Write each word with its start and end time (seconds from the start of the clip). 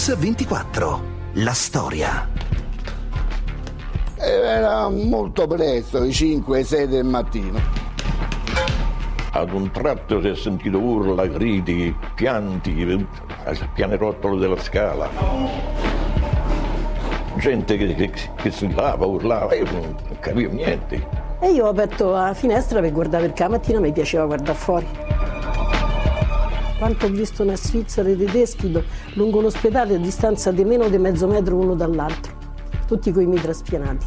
Mix24. 0.00 0.98
La 1.34 1.52
storia. 1.52 2.26
Era 4.16 4.88
molto 4.88 5.46
presto, 5.46 6.00
le 6.00 6.08
5-6 6.08 6.84
del 6.84 7.04
mattino. 7.04 7.60
Ad 9.32 9.52
un 9.52 9.70
tratto 9.70 10.22
si 10.22 10.28
è 10.28 10.34
sentito 10.34 10.78
urla, 10.78 11.26
gridi, 11.26 11.94
pianti, 12.14 13.06
al 13.44 13.68
pianerottolo 13.74 14.38
della 14.38 14.58
scala. 14.58 15.10
Gente 17.36 17.76
che, 17.76 17.94
che, 17.94 18.10
che 18.36 18.50
si 18.50 18.72
lava, 18.72 19.04
urlava, 19.04 19.54
io 19.54 19.70
non 19.70 19.94
capivo 20.18 20.52
niente. 20.54 21.06
E 21.40 21.50
io 21.50 21.66
ho 21.66 21.68
aperto 21.68 22.12
la 22.12 22.32
finestra 22.32 22.80
per 22.80 22.90
guardare 22.90 23.26
perché 23.26 23.42
la 23.42 23.50
mattina 23.50 23.80
mi 23.80 23.92
piaceva 23.92 24.24
guardare 24.24 24.56
fuori. 24.56 24.86
Quanto 26.80 27.04
ho 27.04 27.10
visto 27.10 27.42
una 27.42 27.56
Svizzera 27.56 28.08
e 28.08 28.16
tedeschi 28.16 28.70
do- 28.70 28.82
lungo 29.12 29.42
l'ospedale 29.42 29.96
a 29.96 29.98
distanza 29.98 30.50
di 30.50 30.64
meno 30.64 30.88
di 30.88 30.96
mezzo 30.96 31.26
metro 31.26 31.54
uno 31.56 31.74
dall'altro, 31.74 32.32
tutti 32.86 33.12
coi 33.12 33.26
mitra 33.26 33.52
spianati. 33.52 34.06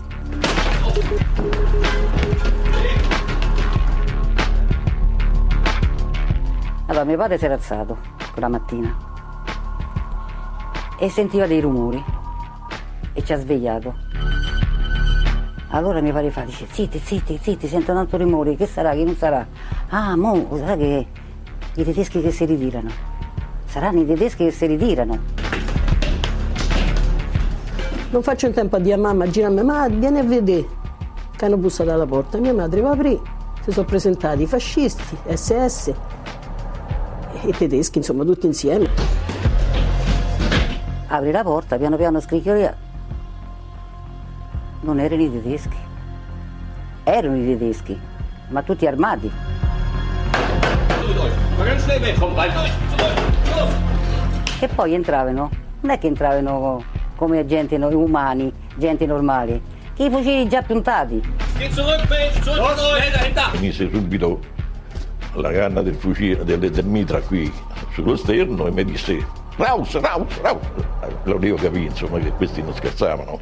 Allora 6.88 7.04
mio 7.04 7.16
padre 7.16 7.38
si 7.38 7.46
era 7.46 7.54
alzato 7.54 7.96
quella 8.32 8.48
mattina 8.48 8.98
e 10.98 11.10
sentiva 11.12 11.46
dei 11.46 11.62
rumori 11.62 12.04
e 13.14 13.24
ci 13.24 13.34
ha 13.34 13.38
svegliato. 13.38 13.94
Allora 15.70 16.02
mio 16.02 16.12
padre 16.12 16.32
fa, 16.32 16.42
dice, 16.42 16.66
zitti, 16.72 16.98
zitti, 16.98 17.38
zitti, 17.40 17.68
sento 17.68 17.94
tanto 17.94 18.18
rumore, 18.18 18.56
che 18.56 18.66
sarà, 18.66 18.94
che 18.94 19.04
non 19.04 19.16
sarà? 19.16 19.46
Ah, 19.90 20.18
mo, 20.18 20.48
sarà 20.58 20.76
che 20.76 21.22
i 21.76 21.84
tedeschi 21.84 22.22
che 22.22 22.32
si 22.32 22.46
ritirano. 22.46 22.90
Saranno 23.66 24.02
i 24.02 24.06
tedeschi 24.06 24.46
che 24.46 24.52
si 24.52 24.66
ritirano. 24.68 25.20
Non 28.12 28.22
faccio 28.22 28.46
in 28.46 28.54
tempo 28.54 28.76
a 28.76 28.80
dire 28.80 28.94
a 28.94 28.98
mamma, 29.00 29.26
a 29.26 29.64
ma 29.64 29.88
vieni 29.88 30.20
a 30.20 30.24
vedere 30.24 30.68
che 31.36 31.46
hanno 31.46 31.58
bussato 31.58 31.92
alla 31.92 32.06
porta. 32.06 32.38
Mia 32.38 32.54
madre 32.54 32.82
va 32.82 32.90
a 32.90 32.94
aprire, 32.94 33.20
si 33.64 33.72
sono 33.72 33.88
presentati 33.88 34.44
i 34.44 34.46
fascisti, 34.46 35.18
SS 35.34 35.88
e 35.88 37.48
i 37.48 37.52
tedeschi, 37.52 37.98
insomma, 37.98 38.24
tutti 38.24 38.46
insieme. 38.46 38.88
Apri 41.08 41.32
la 41.32 41.44
porta, 41.44 41.78
piano 41.78 41.98
piano 41.98 42.20
scricchiolia. 42.20 42.78
Non 44.82 45.00
erano 45.00 45.22
i 45.24 45.32
tedeschi. 45.32 45.78
Erano 47.04 47.36
i 47.36 47.46
tedeschi, 47.46 48.00
ma 48.50 48.62
tutti 48.62 48.86
armati. 48.86 49.53
Che 54.60 54.68
poi 54.70 54.94
entravano, 54.94 55.50
non 55.82 55.92
è 55.92 56.00
che 56.00 56.08
entravano 56.08 56.84
come 57.16 57.40
agenti 57.40 57.78
no- 57.78 57.90
umani, 57.90 58.52
gente 58.76 59.06
normali, 59.06 59.62
che 59.94 60.06
i 60.06 60.10
fucili 60.10 60.48
già 60.48 60.62
puntati. 60.62 61.22
Mise 63.60 63.90
subito 63.92 64.40
la 65.34 65.52
canna 65.52 65.82
del 65.82 65.96
fucile, 65.96 66.44
del, 66.44 66.60
del 66.72 66.86
mitra 66.86 67.20
qui 67.22 67.52
sullo 67.92 68.16
sterno 68.16 68.68
e 68.68 68.72
mi 68.72 68.86
disse 68.86 69.26
Raus, 69.56 70.00
Raus, 70.00 70.42
Raus. 70.42 70.66
Allora 71.24 71.46
io 71.46 71.56
capì 71.56 71.84
insomma 71.86 72.20
che 72.20 72.32
questi 72.32 72.62
non 72.62 72.74
scherzavano. 72.74 73.40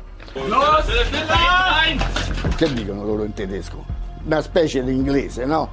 Che 2.56 2.74
dicono 2.74 3.06
loro 3.06 3.24
in 3.24 3.34
tedesco? 3.34 3.84
Una 4.24 4.42
specie 4.42 4.84
di 4.84 4.94
inglese, 4.94 5.46
no? 5.46 5.70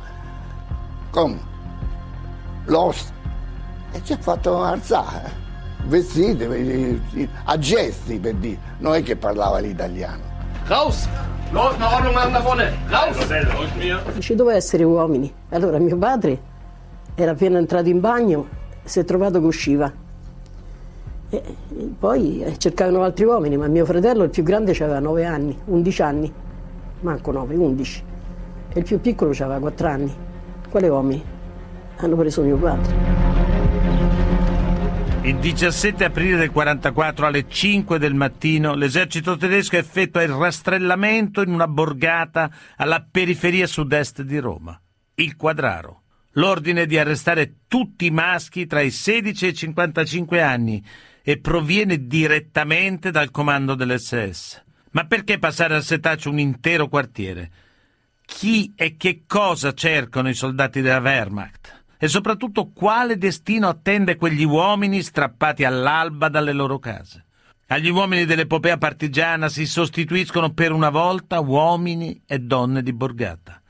Come? 1.10 1.56
Lost. 2.68 3.12
E 3.92 4.00
ci 4.04 4.12
ha 4.12 4.18
fatto 4.18 4.62
alzare. 4.62 5.46
Vestiti, 5.86 7.00
a 7.44 7.58
gesti 7.58 8.18
per 8.18 8.34
dire. 8.34 8.58
Non 8.78 8.94
è 8.94 9.02
che 9.02 9.16
parlava 9.16 9.58
l'italiano. 9.58 10.22
Raus! 10.66 11.08
Los, 11.50 11.74
eine 11.76 11.84
Ordnung 11.84 12.14
machen 12.14 12.32
da 12.32 12.40
vorne! 12.40 12.76
Raus! 12.88 14.18
Ci 14.18 14.34
doveva 14.34 14.56
essere 14.56 14.84
uomini. 14.84 15.32
Allora 15.48 15.78
mio 15.78 15.96
padre 15.96 16.38
era 17.14 17.30
appena 17.30 17.56
entrato 17.56 17.88
in 17.88 18.00
bagno, 18.00 18.46
si 18.84 19.00
è 19.00 19.04
trovato 19.04 19.40
che 19.40 19.46
usciva. 19.46 19.90
E, 21.30 21.36
e 21.36 21.94
poi 21.98 22.42
eh, 22.42 22.58
cercavano 22.58 23.02
altri 23.02 23.24
uomini, 23.24 23.56
ma 23.56 23.66
mio 23.66 23.86
fratello, 23.86 24.24
il 24.24 24.30
più 24.30 24.42
grande, 24.42 24.72
aveva 24.72 24.98
9 24.98 25.24
anni, 25.24 25.58
11 25.64 26.02
anni, 26.02 26.32
manco 27.00 27.32
9, 27.32 27.54
11. 27.54 28.04
E 28.74 28.78
il 28.78 28.84
più 28.84 29.00
piccolo 29.00 29.30
aveva 29.30 29.58
4 29.58 29.88
anni. 29.88 30.14
Quali 30.68 30.86
uomini? 30.86 31.36
Hanno 31.98 32.16
preso 32.16 32.42
mio 32.42 32.56
padre. 32.56 33.28
Il 35.22 35.36
17 35.36 36.04
aprile 36.04 36.36
del 36.38 36.50
44 36.50 37.26
alle 37.26 37.46
5 37.48 37.98
del 37.98 38.14
mattino 38.14 38.74
l'esercito 38.74 39.36
tedesco 39.36 39.76
effettua 39.76 40.22
il 40.22 40.30
rastrellamento 40.30 41.42
in 41.42 41.50
una 41.50 41.66
borgata 41.66 42.50
alla 42.76 43.06
periferia 43.08 43.66
sud-est 43.66 44.22
di 44.22 44.38
Roma, 44.38 44.80
il 45.16 45.36
Quadraro. 45.36 46.02
L'ordine 46.32 46.86
di 46.86 46.96
arrestare 46.96 47.56
tutti 47.66 48.06
i 48.06 48.10
maschi 48.10 48.66
tra 48.66 48.80
i 48.80 48.90
16 48.90 49.44
e 49.44 49.48
i 49.48 49.54
55 49.54 50.40
anni 50.40 50.82
e 51.22 51.38
proviene 51.40 52.06
direttamente 52.06 53.10
dal 53.10 53.30
comando 53.30 53.74
dell'SS. 53.74 54.62
Ma 54.92 55.04
perché 55.04 55.38
passare 55.38 55.74
al 55.74 55.82
setaccio 55.82 56.30
un 56.30 56.38
intero 56.38 56.88
quartiere? 56.88 57.50
Chi 58.24 58.72
e 58.76 58.96
che 58.96 59.24
cosa 59.26 59.74
cercano 59.74 60.28
i 60.28 60.34
soldati 60.34 60.80
della 60.80 61.00
Wehrmacht? 61.00 61.77
E 62.00 62.06
soprattutto 62.06 62.70
quale 62.72 63.18
destino 63.18 63.66
attende 63.66 64.14
quegli 64.14 64.44
uomini 64.44 65.02
strappati 65.02 65.64
all'alba 65.64 66.28
dalle 66.28 66.52
loro 66.52 66.78
case? 66.78 67.24
Agli 67.66 67.90
uomini 67.90 68.24
dell'epopea 68.24 68.78
partigiana 68.78 69.48
si 69.48 69.66
sostituiscono 69.66 70.52
per 70.52 70.70
una 70.70 70.90
volta 70.90 71.40
uomini 71.40 72.22
e 72.24 72.38
donne 72.38 72.84
di 72.84 72.92
borgata. 72.92 73.60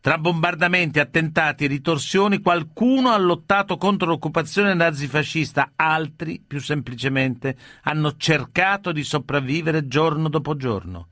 Tra 0.00 0.18
bombardamenti, 0.18 1.00
attentati 1.00 1.64
e 1.64 1.66
ritorsioni 1.66 2.40
qualcuno 2.40 3.10
ha 3.10 3.18
lottato 3.18 3.76
contro 3.76 4.08
l'occupazione 4.08 4.72
nazifascista, 4.72 5.72
altri, 5.74 6.40
più 6.46 6.60
semplicemente, 6.60 7.56
hanno 7.82 8.16
cercato 8.16 8.92
di 8.92 9.02
sopravvivere 9.02 9.88
giorno 9.88 10.28
dopo 10.28 10.56
giorno. 10.56 11.08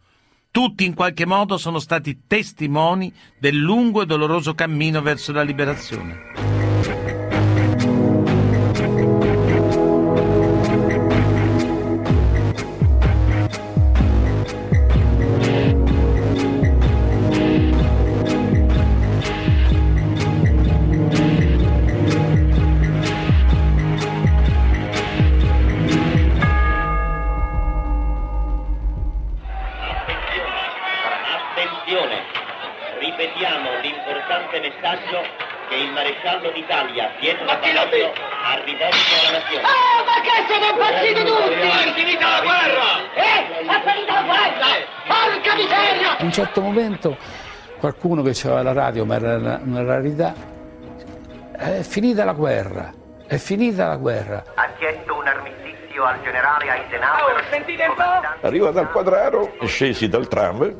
Tutti 0.56 0.86
in 0.86 0.94
qualche 0.94 1.26
modo 1.26 1.58
sono 1.58 1.78
stati 1.78 2.22
testimoni 2.26 3.12
del 3.38 3.56
lungo 3.56 4.00
e 4.00 4.06
doloroso 4.06 4.54
cammino 4.54 5.02
verso 5.02 5.30
la 5.30 5.42
liberazione. 5.42 6.55
Maresciallo 36.06 36.50
d'Italia 36.52 37.10
Pietro 37.18 37.44
Cavallo 37.46 37.80
ha 37.80 38.54
rivolto 38.64 38.96
alla 39.26 39.38
nazione. 39.38 39.66
Oh, 39.66 40.04
ma 40.06 40.16
che 40.22 40.34
siete 40.46 40.66
impazziti 40.70 41.24
tutti? 41.24 41.52
È 41.66 41.92
finita 41.94 42.28
la 42.28 42.40
guerra! 42.46 42.88
Eh, 43.14 43.40
è 43.58 43.90
finita 43.90 44.12
la 44.14 44.22
guerra! 44.22 44.66
Porca 45.06 45.54
miseria! 45.56 46.16
A 46.18 46.22
un 46.22 46.32
certo 46.32 46.60
momento 46.60 47.16
qualcuno 47.80 48.22
che 48.22 48.30
aveva 48.44 48.62
la 48.62 48.72
radio, 48.72 49.04
ma 49.04 49.16
era 49.16 49.36
una- 49.36 49.60
una 49.64 49.82
rarità, 49.82 50.32
è 51.56 51.80
finita 51.82 52.24
la 52.24 52.32
guerra, 52.32 52.92
è 53.26 53.36
finita 53.36 53.88
la 53.88 53.96
guerra. 53.96 54.44
Ha 54.54 54.68
chiesto 54.78 55.16
un 55.16 55.26
armistizio 55.26 56.04
al 56.04 56.22
generale 56.22 56.64
Eisenhower. 56.66 57.44
Sentite 57.50 57.84
un 57.86 57.94
po'? 57.94 58.46
Arrivato 58.46 58.78
al 58.78 58.90
quadraro, 58.92 59.54
scesi 59.64 60.08
dal 60.08 60.28
tram 60.28 60.74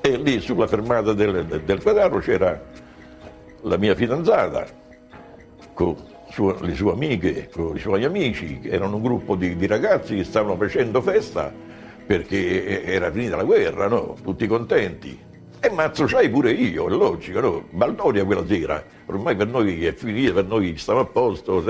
e 0.00 0.16
lì 0.16 0.40
sulla 0.40 0.66
fermata 0.66 1.12
del, 1.12 1.44
del 1.44 1.82
quadraro 1.82 2.18
c'era 2.20 2.58
la 3.62 3.76
mia 3.76 3.94
fidanzata 3.94 4.66
con 5.74 5.96
sue- 6.30 6.56
le 6.60 6.74
sue 6.74 6.92
amiche, 6.92 7.48
con 7.52 7.76
i 7.76 7.80
suoi 7.80 8.04
amici, 8.04 8.60
erano 8.64 8.96
un 8.96 9.02
gruppo 9.02 9.34
di, 9.34 9.56
di 9.56 9.66
ragazzi 9.66 10.16
che 10.16 10.24
stavano 10.24 10.56
facendo 10.56 11.00
festa 11.00 11.52
perché 12.06 12.84
era 12.84 13.10
finita 13.10 13.36
la 13.36 13.44
guerra, 13.44 13.86
no? 13.86 14.16
tutti 14.22 14.46
contenti. 14.46 15.26
E 15.60 15.70
mazzo 15.70 16.04
c'hai 16.04 16.30
pure 16.30 16.52
io, 16.52 16.86
è 16.86 16.90
logico, 16.90 17.40
no? 17.40 17.68
Baldoria 17.72 18.24
quella 18.24 18.46
sera, 18.46 18.82
ormai 19.06 19.34
per 19.34 19.48
noi 19.48 19.84
è 19.84 19.92
finita, 19.92 20.32
per 20.34 20.44
noi 20.46 20.76
stiamo 20.76 21.00
a 21.00 21.04
posto. 21.04 21.62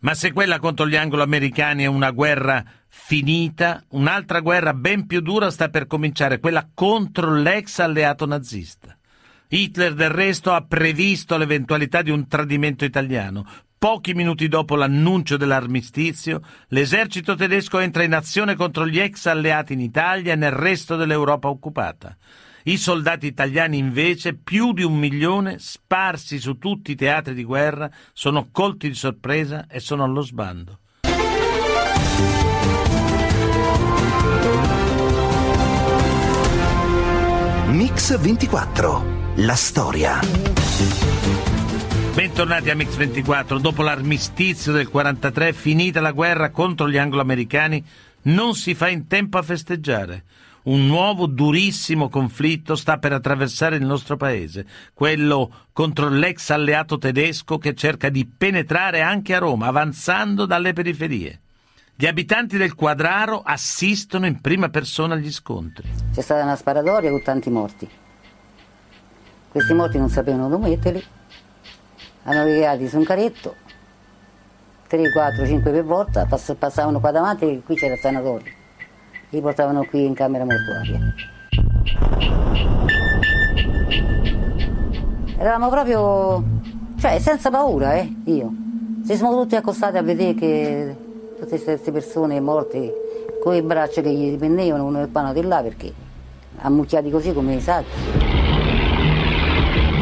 Ma 0.00 0.14
se 0.14 0.32
quella 0.32 0.58
contro 0.58 0.86
gli 0.86 0.94
anglo-americani 0.94 1.84
è 1.84 1.86
una 1.86 2.10
guerra 2.10 2.62
finita, 2.88 3.82
un'altra 3.90 4.40
guerra 4.40 4.74
ben 4.74 5.06
più 5.06 5.22
dura 5.22 5.50
sta 5.50 5.70
per 5.70 5.86
cominciare, 5.86 6.38
quella 6.38 6.68
contro 6.72 7.34
l'ex 7.34 7.78
alleato 7.78 8.26
nazista. 8.26 8.94
Hitler 9.54 9.92
del 9.92 10.08
resto 10.08 10.54
ha 10.54 10.62
previsto 10.62 11.36
l'eventualità 11.36 12.00
di 12.00 12.10
un 12.10 12.26
tradimento 12.26 12.86
italiano. 12.86 13.46
Pochi 13.76 14.14
minuti 14.14 14.48
dopo 14.48 14.76
l'annuncio 14.76 15.36
dell'armistizio, 15.36 16.40
l'esercito 16.68 17.34
tedesco 17.34 17.78
entra 17.78 18.02
in 18.02 18.14
azione 18.14 18.54
contro 18.54 18.86
gli 18.86 18.98
ex 18.98 19.26
alleati 19.26 19.74
in 19.74 19.80
Italia 19.80 20.32
e 20.32 20.36
nel 20.36 20.52
resto 20.52 20.96
dell'Europa 20.96 21.48
occupata. 21.48 22.16
I 22.64 22.78
soldati 22.78 23.26
italiani 23.26 23.76
invece, 23.76 24.34
più 24.34 24.72
di 24.72 24.84
un 24.84 24.96
milione, 24.96 25.58
sparsi 25.58 26.38
su 26.38 26.56
tutti 26.56 26.92
i 26.92 26.96
teatri 26.96 27.34
di 27.34 27.44
guerra, 27.44 27.90
sono 28.14 28.48
colti 28.50 28.88
di 28.88 28.94
sorpresa 28.94 29.66
e 29.68 29.80
sono 29.80 30.02
allo 30.02 30.22
sbando. 30.22 30.78
Mix 37.66 38.18
24. 38.18 39.21
La 39.36 39.54
storia. 39.54 40.20
Bentornati 42.12 42.68
a 42.68 42.74
Mix24. 42.74 43.58
Dopo 43.58 43.82
l'armistizio 43.82 44.72
del 44.72 44.90
43, 44.90 45.54
finita 45.54 46.02
la 46.02 46.12
guerra 46.12 46.50
contro 46.50 46.86
gli 46.86 46.98
anglo-americani, 46.98 47.82
non 48.24 48.54
si 48.54 48.74
fa 48.74 48.88
in 48.88 49.06
tempo 49.06 49.38
a 49.38 49.42
festeggiare. 49.42 50.24
Un 50.64 50.86
nuovo 50.86 51.26
durissimo 51.26 52.10
conflitto 52.10 52.76
sta 52.76 52.98
per 52.98 53.14
attraversare 53.14 53.76
il 53.76 53.86
nostro 53.86 54.18
paese, 54.18 54.66
quello 54.92 55.50
contro 55.72 56.10
l'ex 56.10 56.50
alleato 56.50 56.98
tedesco 56.98 57.56
che 57.56 57.74
cerca 57.74 58.10
di 58.10 58.26
penetrare 58.26 59.00
anche 59.00 59.34
a 59.34 59.38
Roma, 59.38 59.68
avanzando 59.68 60.44
dalle 60.44 60.74
periferie. 60.74 61.40
Gli 61.96 62.06
abitanti 62.06 62.58
del 62.58 62.74
Quadraro 62.74 63.40
assistono 63.40 64.26
in 64.26 64.42
prima 64.42 64.68
persona 64.68 65.14
agli 65.14 65.32
scontri. 65.32 65.88
C'è 66.12 66.20
stata 66.20 66.42
una 66.42 66.56
sparatoria 66.56 67.10
con 67.10 67.22
tanti 67.22 67.48
morti. 67.48 67.88
Questi 69.52 69.74
morti 69.74 69.98
non 69.98 70.08
sapevano 70.08 70.48
dove 70.48 70.66
metterli, 70.66 71.04
hanno 72.22 72.44
piegati 72.44 72.88
su 72.88 72.96
un 72.96 73.04
caretto, 73.04 73.54
3, 74.86 75.12
4, 75.12 75.44
5 75.44 75.70
per 75.70 75.84
volta, 75.84 76.24
pass- 76.24 76.54
passavano 76.58 77.00
qua 77.00 77.10
davanti 77.10 77.44
e 77.44 77.62
qui 77.62 77.74
c'era 77.74 77.92
il 77.92 78.00
sanatorio. 78.00 78.50
Li 79.28 79.40
portavano 79.42 79.84
qui 79.84 80.06
in 80.06 80.14
camera 80.14 80.46
mortuaria. 80.46 81.00
Eravamo 85.36 85.68
proprio, 85.68 86.42
cioè 86.98 87.18
senza 87.18 87.50
paura, 87.50 87.96
eh, 87.96 88.10
io. 88.24 88.50
Si 89.04 89.14
siamo 89.16 89.38
tutti 89.38 89.54
accostati 89.54 89.98
a 89.98 90.02
vedere 90.02 90.32
che 90.32 90.96
tutte 91.38 91.62
queste 91.62 91.92
persone 91.92 92.40
morte 92.40 93.36
con 93.42 93.52
le 93.52 93.62
braccia 93.62 94.00
che 94.00 94.10
gli 94.10 94.34
pendevano 94.38 94.86
uno 94.86 95.00
del 95.00 95.08
pano 95.08 95.34
di 95.34 95.42
là 95.42 95.60
perché 95.60 95.92
ammucchiati 96.56 97.10
così 97.10 97.34
come 97.34 97.56
i 97.56 97.60
sacchi. 97.60 98.31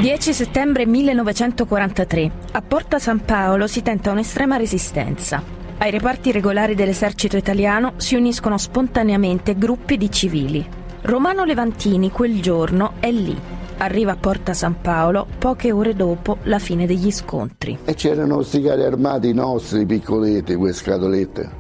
10 0.00 0.32
settembre 0.32 0.86
1943. 0.86 2.30
A 2.52 2.62
Porta 2.62 2.98
San 2.98 3.22
Paolo 3.22 3.66
si 3.66 3.82
tenta 3.82 4.10
un'estrema 4.10 4.56
resistenza. 4.56 5.42
Ai 5.76 5.90
reparti 5.90 6.32
regolari 6.32 6.74
dell'esercito 6.74 7.36
italiano 7.36 7.92
si 7.96 8.14
uniscono 8.14 8.56
spontaneamente 8.56 9.58
gruppi 9.58 9.98
di 9.98 10.10
civili. 10.10 10.66
Romano 11.02 11.44
Levantini 11.44 12.10
quel 12.10 12.40
giorno 12.40 12.94
è 12.98 13.10
lì. 13.10 13.38
Arriva 13.76 14.12
a 14.12 14.16
Porta 14.16 14.54
San 14.54 14.80
Paolo 14.80 15.26
poche 15.36 15.70
ore 15.70 15.94
dopo 15.94 16.38
la 16.44 16.58
fine 16.58 16.86
degli 16.86 17.10
scontri. 17.10 17.80
E 17.84 17.92
c'erano 17.92 18.36
questi 18.36 18.62
carri 18.62 18.84
armati 18.84 19.34
nostri, 19.34 19.84
piccoletti, 19.84 20.54
quelle 20.54 20.72
scatolette. 20.72 21.50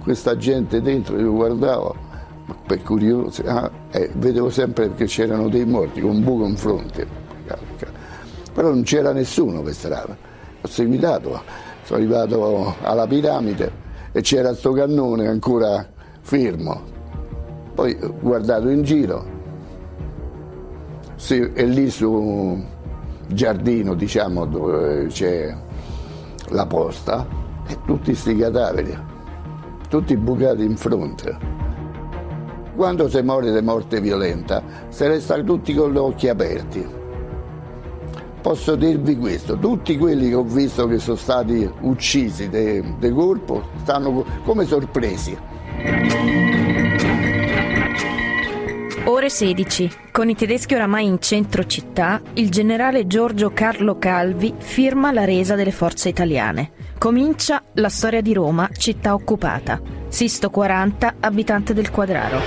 Questa 0.00 0.36
gente 0.36 0.80
dentro, 0.80 1.18
io 1.18 1.32
guardavo, 1.32 1.96
per 2.68 2.80
curioso, 2.82 3.42
ah, 3.46 3.68
e 3.90 4.12
vedevo 4.14 4.48
sempre 4.48 4.94
che 4.94 5.06
c'erano 5.06 5.48
dei 5.48 5.64
morti 5.64 6.00
con 6.00 6.22
buco 6.22 6.46
in 6.46 6.56
fronte. 6.56 7.26
Però 8.58 8.70
non 8.70 8.82
c'era 8.82 9.12
nessuno 9.12 9.62
per 9.62 9.72
strada. 9.72 10.16
Ho 10.62 10.66
seguitato, 10.66 11.40
sono 11.84 12.00
arrivato 12.00 12.74
alla 12.82 13.06
piramide 13.06 13.70
e 14.10 14.20
c'era 14.20 14.52
sto 14.52 14.72
cannone 14.72 15.28
ancora 15.28 15.86
fermo. 16.22 16.82
Poi 17.72 17.96
ho 18.02 18.12
guardato 18.18 18.68
in 18.68 18.82
giro, 18.82 19.24
sì, 21.14 21.38
è 21.38 21.64
lì 21.66 21.88
su 21.88 22.60
giardino, 23.28 23.94
diciamo, 23.94 24.44
dove 24.44 25.06
c'è 25.06 25.56
la 26.48 26.66
posta, 26.66 27.24
e 27.64 27.78
tutti 27.86 28.12
sti 28.12 28.34
cadaveri, 28.38 28.98
tutti 29.88 30.16
bucati 30.16 30.64
in 30.64 30.76
fronte. 30.76 31.38
Quando 32.74 33.08
si 33.08 33.22
muore 33.22 33.52
di 33.52 33.64
morte 33.64 34.00
violenta, 34.00 34.60
si 34.88 35.06
resta 35.06 35.40
tutti 35.44 35.72
con 35.74 35.92
gli 35.92 35.96
occhi 35.96 36.28
aperti 36.28 36.97
posso 38.40 38.76
dirvi 38.76 39.16
questo, 39.16 39.58
tutti 39.58 39.96
quelli 39.96 40.28
che 40.28 40.34
ho 40.34 40.42
visto 40.42 40.86
che 40.86 40.98
sono 40.98 41.16
stati 41.16 41.68
uccisi 41.80 42.48
di 42.48 43.10
colpo 43.10 43.68
stanno 43.82 44.24
come 44.44 44.64
sorpresi. 44.64 45.36
Ore 49.04 49.30
16. 49.30 49.90
Con 50.12 50.28
i 50.28 50.34
tedeschi 50.34 50.74
oramai 50.74 51.06
in 51.06 51.18
centro 51.18 51.64
città, 51.64 52.20
il 52.34 52.50
generale 52.50 53.06
Giorgio 53.06 53.52
Carlo 53.52 53.96
Calvi 53.98 54.54
firma 54.58 55.12
la 55.12 55.24
resa 55.24 55.54
delle 55.54 55.70
forze 55.70 56.10
italiane. 56.10 56.72
Comincia 56.98 57.62
la 57.74 57.88
storia 57.88 58.20
di 58.20 58.34
Roma, 58.34 58.68
città 58.76 59.14
occupata. 59.14 59.80
Sisto 60.08 60.50
40, 60.50 61.14
abitante 61.20 61.72
del 61.72 61.90
Quadraro. 61.90 62.40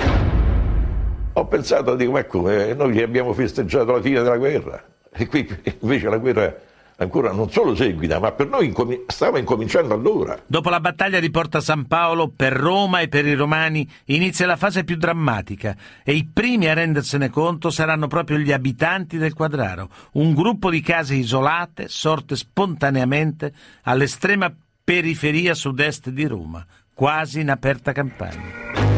Ho 1.32 1.46
pensato, 1.46 1.96
dico, 1.96 2.16
ecco, 2.16 2.48
eh, 2.48 2.74
noi 2.74 3.02
abbiamo 3.02 3.32
festeggiato 3.32 3.92
la 3.92 4.00
fine 4.00 4.22
della 4.22 4.36
guerra 4.36 4.91
e 5.12 5.26
qui 5.26 5.46
invece 5.80 6.08
la 6.08 6.18
guerra 6.18 6.54
ancora 6.96 7.32
non 7.32 7.50
solo 7.50 7.74
seguita, 7.74 8.18
ma 8.18 8.32
per 8.32 8.48
noi 8.48 8.66
incomi- 8.66 9.04
stava 9.06 9.38
incominciando 9.38 9.92
allora. 9.92 10.40
Dopo 10.46 10.70
la 10.70 10.80
battaglia 10.80 11.20
di 11.20 11.30
Porta 11.30 11.60
San 11.60 11.86
Paolo, 11.86 12.28
per 12.28 12.52
Roma 12.52 13.00
e 13.00 13.08
per 13.08 13.26
i 13.26 13.34
romani 13.34 13.88
inizia 14.06 14.46
la 14.46 14.56
fase 14.56 14.84
più 14.84 14.96
drammatica 14.96 15.76
e 16.04 16.12
i 16.14 16.28
primi 16.32 16.68
a 16.68 16.74
rendersene 16.74 17.30
conto 17.30 17.70
saranno 17.70 18.06
proprio 18.06 18.38
gli 18.38 18.52
abitanti 18.52 19.18
del 19.18 19.34
Quadraro, 19.34 19.88
un 20.12 20.32
gruppo 20.34 20.70
di 20.70 20.80
case 20.80 21.14
isolate 21.14 21.88
sorte 21.88 22.36
spontaneamente 22.36 23.52
all'estrema 23.82 24.52
periferia 24.84 25.54
sud-est 25.54 26.10
di 26.10 26.26
Roma, 26.26 26.64
quasi 26.94 27.40
in 27.40 27.50
aperta 27.50 27.92
campagna. 27.92 28.91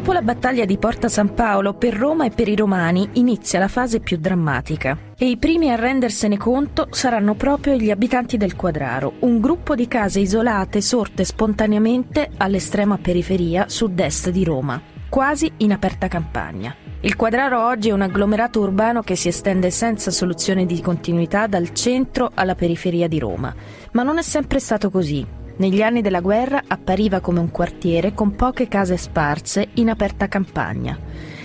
Dopo 0.00 0.14
la 0.14 0.22
battaglia 0.22 0.64
di 0.64 0.78
Porta 0.78 1.08
San 1.10 1.34
Paolo, 1.34 1.74
per 1.74 1.92
Roma 1.92 2.24
e 2.24 2.30
per 2.30 2.48
i 2.48 2.56
romani 2.56 3.06
inizia 3.12 3.58
la 3.58 3.68
fase 3.68 4.00
più 4.00 4.16
drammatica. 4.16 4.96
E 5.14 5.28
i 5.28 5.36
primi 5.36 5.70
a 5.70 5.74
rendersene 5.74 6.38
conto 6.38 6.86
saranno 6.90 7.34
proprio 7.34 7.74
gli 7.74 7.90
abitanti 7.90 8.38
del 8.38 8.56
Quadraro, 8.56 9.16
un 9.20 9.40
gruppo 9.40 9.74
di 9.74 9.86
case 9.86 10.20
isolate 10.20 10.80
sorte 10.80 11.24
spontaneamente 11.24 12.30
all'estrema 12.38 12.96
periferia 12.96 13.68
sud-est 13.68 14.30
di 14.30 14.42
Roma, 14.42 14.80
quasi 15.10 15.52
in 15.58 15.72
aperta 15.72 16.08
campagna. 16.08 16.74
Il 17.00 17.14
Quadraro 17.14 17.66
oggi 17.66 17.90
è 17.90 17.92
un 17.92 18.00
agglomerato 18.00 18.60
urbano 18.60 19.02
che 19.02 19.16
si 19.16 19.28
estende 19.28 19.68
senza 19.70 20.10
soluzione 20.10 20.64
di 20.64 20.80
continuità 20.80 21.46
dal 21.46 21.74
centro 21.74 22.30
alla 22.32 22.54
periferia 22.54 23.06
di 23.06 23.18
Roma, 23.18 23.54
ma 23.92 24.02
non 24.02 24.16
è 24.16 24.22
sempre 24.22 24.60
stato 24.60 24.88
così. 24.88 25.39
Negli 25.60 25.82
anni 25.82 26.00
della 26.00 26.20
guerra 26.20 26.62
appariva 26.66 27.20
come 27.20 27.38
un 27.38 27.50
quartiere 27.50 28.14
con 28.14 28.34
poche 28.34 28.66
case 28.66 28.96
sparse 28.96 29.68
in 29.74 29.90
aperta 29.90 30.26
campagna. 30.26 30.98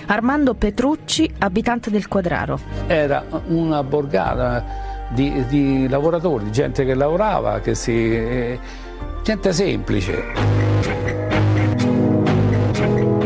Armando 0.05 0.53
Petrucci, 0.53 1.29
abitante 1.39 1.89
del 1.89 2.07
Quadraro. 2.07 2.57
Era 2.87 3.25
una 3.47 3.83
borgata 3.83 4.63
di, 5.09 5.45
di 5.47 5.89
lavoratori, 5.89 6.49
gente 6.49 6.85
che 6.85 6.93
lavorava, 6.93 7.59
che 7.59 7.75
si, 7.75 7.91
eh, 7.91 8.57
gente 9.21 9.51
semplice. 9.51 10.23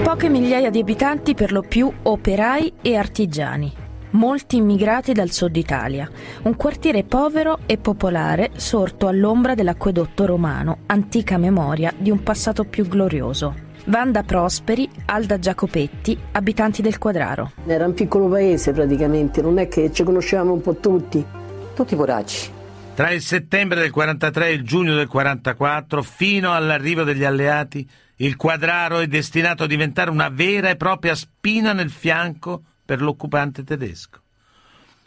Poche 0.01 0.27
migliaia 0.27 0.71
di 0.71 0.79
abitanti, 0.79 1.35
per 1.35 1.51
lo 1.51 1.61
più 1.61 1.93
operai 2.01 2.73
e 2.81 2.95
artigiani 2.95 3.78
molti 4.11 4.57
immigrati 4.57 5.13
dal 5.13 5.31
sud 5.31 5.55
Italia, 5.55 6.09
un 6.43 6.55
quartiere 6.55 7.03
povero 7.03 7.59
e 7.65 7.77
popolare 7.77 8.51
sorto 8.55 9.07
all'ombra 9.07 9.55
dell'acquedotto 9.55 10.25
romano, 10.25 10.79
antica 10.87 11.37
memoria 11.37 11.93
di 11.97 12.09
un 12.09 12.23
passato 12.23 12.63
più 12.63 12.87
glorioso. 12.87 13.67
Vanda 13.85 14.23
Prosperi, 14.23 14.87
Alda 15.05 15.39
Giacopetti, 15.39 16.17
abitanti 16.33 16.81
del 16.81 16.97
Quadraro. 16.97 17.53
Era 17.65 17.85
un 17.85 17.93
piccolo 17.93 18.27
paese 18.27 18.71
praticamente, 18.71 19.41
non 19.41 19.57
è 19.57 19.67
che 19.67 19.91
ci 19.91 20.03
conoscevamo 20.03 20.53
un 20.53 20.61
po' 20.61 20.75
tutti. 20.75 21.25
Tutti 21.73 21.95
poracci. 21.95 22.51
Tra 22.93 23.11
il 23.11 23.21
settembre 23.21 23.79
del 23.79 23.91
43 23.91 24.47
e 24.47 24.51
il 24.51 24.63
giugno 24.63 24.93
del 24.93 25.07
44, 25.07 26.03
fino 26.03 26.53
all'arrivo 26.53 27.03
degli 27.03 27.23
alleati, 27.23 27.89
il 28.17 28.35
Quadraro 28.35 28.99
è 28.99 29.07
destinato 29.07 29.63
a 29.63 29.67
diventare 29.67 30.09
una 30.09 30.27
vera 30.27 30.69
e 30.69 30.75
propria 30.75 31.15
spina 31.15 31.71
nel 31.71 31.89
fianco 31.89 32.63
per 32.89 33.03
l'occupante 33.03 33.63
tedesco. 33.63 34.19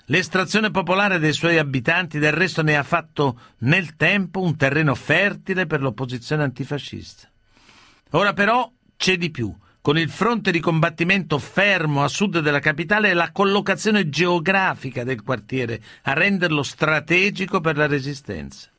L'estrazione 0.05 0.71
popolare 0.71 1.19
dei 1.19 1.33
suoi 1.33 1.59
abitanti 1.59 2.21
del 2.21 2.31
resto 2.31 2.63
ne 2.63 2.77
ha 2.77 2.85
fatto 2.85 3.41
nel 3.59 3.97
tempo 3.97 4.41
un 4.41 4.57
terreno 4.57 4.95
fertile 4.95 5.67
per 5.67 5.81
l'opposizione 5.81 6.45
antifascista. 6.45 7.29
Ora 8.11 8.35
però 8.35 8.71
c'è 8.97 9.17
di 9.17 9.33
più. 9.33 9.53
con 9.81 9.99
il 9.99 10.11
fronte 10.11 10.53
di 10.53 10.61
combattimento 10.61 11.41
fermo 11.41 12.05
a 12.05 12.09
sud 12.09 12.39
della 12.39 12.61
capitale 12.61 13.11
e 13.11 13.15
la 13.15 13.33
collocazione 13.33 14.09
geografica 14.09 15.03
del 15.03 15.25
quartiere 15.25 15.83
a 16.03 16.13
renderlo 16.13 16.63
strategico 16.63 17.61
per 17.61 17.77
la 17.77 17.89
resistenza. 17.89 18.71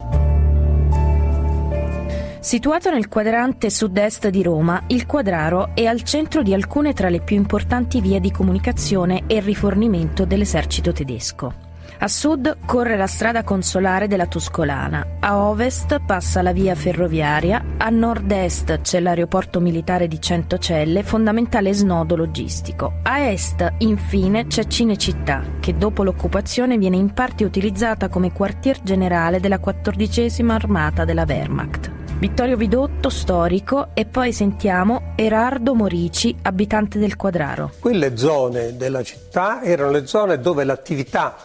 Situato 2.43 2.89
nel 2.89 3.07
quadrante 3.07 3.69
sud-est 3.69 4.27
di 4.27 4.43
Roma, 4.43 4.83
il 4.87 5.05
Quadraro 5.05 5.69
è 5.73 5.85
al 5.85 6.03
centro 6.03 6.41
di 6.41 6.53
alcune 6.53 6.91
tra 6.91 7.07
le 7.07 7.21
più 7.21 7.37
importanti 7.37 8.01
vie 8.01 8.19
di 8.19 8.31
comunicazione 8.31 9.23
e 9.27 9.39
rifornimento 9.39 10.25
dell'esercito 10.25 10.91
tedesco. 10.91 11.53
A 11.99 12.07
sud 12.09 12.57
corre 12.65 12.97
la 12.97 13.07
strada 13.07 13.43
consolare 13.43 14.07
della 14.07 14.25
Tuscolana, 14.25 15.19
a 15.21 15.37
ovest 15.37 16.01
passa 16.05 16.41
la 16.41 16.51
via 16.51 16.75
ferroviaria, 16.75 17.63
a 17.77 17.89
nord-est 17.89 18.81
c'è 18.81 18.99
l'aeroporto 18.99 19.61
militare 19.61 20.09
di 20.09 20.19
Centocelle, 20.19 21.01
fondamentale 21.01 21.71
snodo 21.71 22.17
logistico. 22.17 22.95
A 23.03 23.19
est, 23.19 23.75
infine, 23.77 24.47
c'è 24.47 24.65
Cinecittà, 24.65 25.43
che 25.61 25.77
dopo 25.77 26.03
l'occupazione 26.03 26.77
viene 26.77 26.97
in 26.97 27.13
parte 27.13 27.45
utilizzata 27.45 28.09
come 28.09 28.33
quartier 28.33 28.81
generale 28.83 29.39
della 29.39 29.59
quattordicesima 29.59 30.55
armata 30.55 31.05
della 31.05 31.23
Wehrmacht. 31.25 32.01
Vittorio 32.23 32.55
Vidotto, 32.55 33.09
storico, 33.09 33.89
e 33.93 34.05
poi 34.05 34.31
sentiamo 34.31 35.11
Erardo 35.17 35.75
Morici, 35.75 36.33
abitante 36.43 36.97
del 36.97 37.17
Quadraro. 37.17 37.71
Quelle 37.81 38.15
zone 38.15 38.77
della 38.77 39.03
città 39.03 39.61
erano 39.61 39.91
le 39.91 40.07
zone 40.07 40.39
dove 40.39 40.63
l'attività 40.63 41.35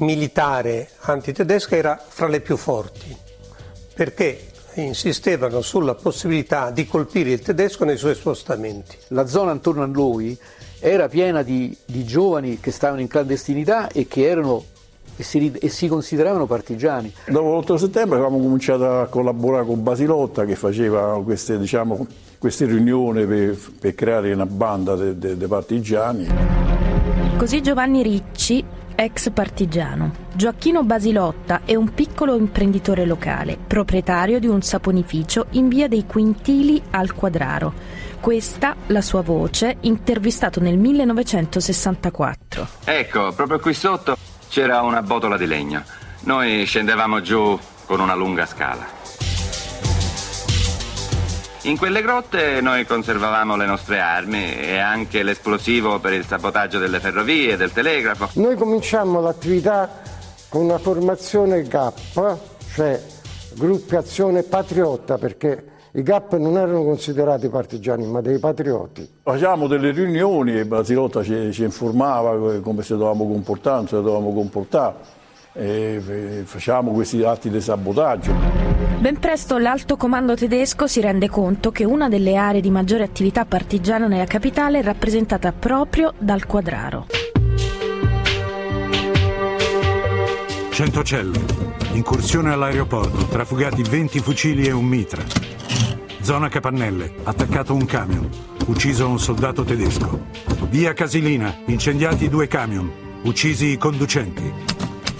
militare 0.00 0.90
antitedesca 1.00 1.76
era 1.76 1.98
fra 2.06 2.28
le 2.28 2.42
più 2.42 2.58
forti, 2.58 3.16
perché 3.94 4.50
insistevano 4.74 5.62
sulla 5.62 5.94
possibilità 5.94 6.70
di 6.72 6.86
colpire 6.86 7.30
il 7.30 7.40
tedesco 7.40 7.86
nei 7.86 7.96
suoi 7.96 8.14
spostamenti. 8.14 8.98
La 9.08 9.26
zona 9.26 9.52
attorno 9.52 9.84
a 9.84 9.86
lui 9.86 10.38
era 10.78 11.08
piena 11.08 11.40
di, 11.40 11.74
di 11.86 12.04
giovani 12.04 12.60
che 12.60 12.70
stavano 12.70 13.00
in 13.00 13.08
clandestinità 13.08 13.88
e 13.88 14.06
che 14.06 14.28
erano 14.28 14.62
e 15.18 15.24
si, 15.24 15.50
e 15.50 15.68
si, 15.68 15.88
consideravano 15.88 16.46
partigiani. 16.46 17.12
Dopo 17.26 17.58
l'8 17.58 17.74
settembre 17.74 18.18
avevamo 18.18 18.40
cominciato 18.40 19.00
a 19.00 19.06
collaborare 19.06 19.66
con 19.66 19.82
Basilotta 19.82 20.44
che 20.44 20.54
faceva 20.54 21.20
queste, 21.24 21.58
diciamo, 21.58 22.06
queste 22.38 22.66
riunioni 22.66 23.26
per, 23.26 23.58
per, 23.80 23.96
creare 23.96 24.32
una 24.32 24.46
banda 24.46 24.94
dei 24.94 25.48
partigiani. 25.48 26.28
Così 27.36 27.60
Giovanni 27.60 28.04
Ricci, 28.04 28.64
ex 28.94 29.30
partigiano. 29.30 30.12
Gioacchino 30.34 30.84
Basilotta 30.84 31.62
è 31.64 31.74
un 31.74 31.92
piccolo 31.94 32.36
imprenditore 32.36 33.04
locale, 33.04 33.58
proprietario 33.66 34.38
di 34.38 34.46
un 34.46 34.62
saponificio 34.62 35.46
in 35.50 35.66
via 35.66 35.88
dei 35.88 36.06
Quintili 36.06 36.80
al 36.90 37.12
Quadraro. 37.12 37.72
Questa 38.20 38.76
la 38.86 39.02
sua 39.02 39.22
voce, 39.22 39.78
intervistato 39.80 40.60
nel 40.60 40.78
1964. 40.78 42.68
Ecco, 42.84 43.32
proprio 43.32 43.58
qui 43.58 43.74
sotto 43.74 44.16
c'era 44.48 44.82
una 44.82 45.02
botola 45.02 45.36
di 45.36 45.46
legno. 45.46 45.82
Noi 46.20 46.64
scendevamo 46.64 47.20
giù 47.20 47.58
con 47.86 48.00
una 48.00 48.14
lunga 48.14 48.46
scala. 48.46 48.96
In 51.62 51.76
quelle 51.76 52.02
grotte 52.02 52.60
noi 52.60 52.86
conservavamo 52.86 53.56
le 53.56 53.66
nostre 53.66 54.00
armi 54.00 54.58
e 54.58 54.78
anche 54.78 55.22
l'esplosivo 55.22 55.98
per 55.98 56.12
il 56.12 56.24
sabotaggio 56.24 56.78
delle 56.78 57.00
ferrovie 57.00 57.56
del 57.56 57.72
telegrafo. 57.72 58.30
Noi 58.34 58.56
cominciamo 58.56 59.20
l'attività 59.20 60.02
con 60.48 60.62
una 60.64 60.78
formazione 60.78 61.62
GAP, 61.62 62.38
cioè 62.72 63.02
Gruppi 63.54 63.96
Azione 63.96 64.44
Patriotta, 64.44 65.18
perché 65.18 65.64
i 65.92 66.02
GAP 66.02 66.36
non 66.36 66.56
erano 66.56 66.84
considerati 66.84 67.48
partigiani, 67.48 68.06
ma 68.06 68.20
dei 68.20 68.38
patrioti. 68.38 69.08
Facciamo 69.22 69.66
delle 69.66 69.90
riunioni 69.90 70.58
e 70.58 70.66
Basilotta 70.66 71.22
ci, 71.22 71.50
ci 71.52 71.64
informava 71.64 72.60
come 72.60 72.82
si 72.82 72.92
dovevamo 72.92 73.26
comportare, 73.26 73.76
non 73.76 73.88
si 73.88 73.94
dovevamo 73.94 74.32
comportare. 74.32 75.16
E 75.54 76.42
facciamo 76.44 76.92
questi 76.92 77.22
atti 77.24 77.50
di 77.50 77.60
sabotaggio. 77.60 78.32
Ben 79.00 79.18
presto 79.18 79.58
l'alto 79.58 79.96
comando 79.96 80.34
tedesco 80.34 80.86
si 80.86 81.00
rende 81.00 81.28
conto 81.28 81.70
che 81.70 81.84
una 81.84 82.08
delle 82.08 82.36
aree 82.36 82.60
di 82.60 82.70
maggiore 82.70 83.04
attività 83.04 83.44
partigiana 83.44 84.06
nella 84.06 84.26
capitale 84.26 84.80
è 84.80 84.82
rappresentata 84.82 85.52
proprio 85.52 86.12
dal 86.18 86.46
Quadraro. 86.46 87.06
Centocelle, 90.70 91.38
incursione 91.94 92.52
all'aeroporto, 92.52 93.24
trafugati 93.26 93.82
20 93.82 94.20
fucili 94.20 94.66
e 94.66 94.72
un 94.72 94.84
mitra. 94.84 95.37
Zona 96.28 96.50
Capannelle, 96.50 97.14
attaccato 97.24 97.72
un 97.72 97.86
camion, 97.86 98.28
ucciso 98.66 99.08
un 99.08 99.18
soldato 99.18 99.64
tedesco. 99.64 100.26
Via 100.68 100.92
Casilina, 100.92 101.56
incendiati 101.64 102.28
due 102.28 102.46
camion, 102.46 102.92
uccisi 103.22 103.68
i 103.68 103.78
conducenti. 103.78 104.52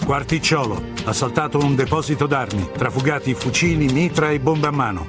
Quarticciolo, 0.04 0.82
assaltato 1.06 1.60
un 1.60 1.74
deposito 1.74 2.26
d'armi, 2.26 2.68
trafugati 2.76 3.32
fucili, 3.32 3.90
mitra 3.90 4.32
e 4.32 4.38
bombe 4.38 4.66
a 4.66 4.70
mano. 4.70 5.06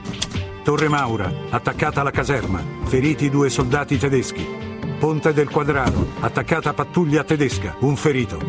Torre 0.64 0.88
Maura, 0.88 1.30
attaccata 1.50 2.02
la 2.02 2.12
caserma, 2.12 2.64
feriti 2.86 3.30
due 3.30 3.50
soldati 3.50 3.98
tedeschi. 3.98 4.48
Ponte 5.00 5.34
del 5.34 5.50
Quadraro, 5.50 6.12
attaccata 6.22 6.72
pattuglia 6.72 7.26
tedesca, 7.26 7.76
un 7.80 7.98
ferito. 7.98 8.40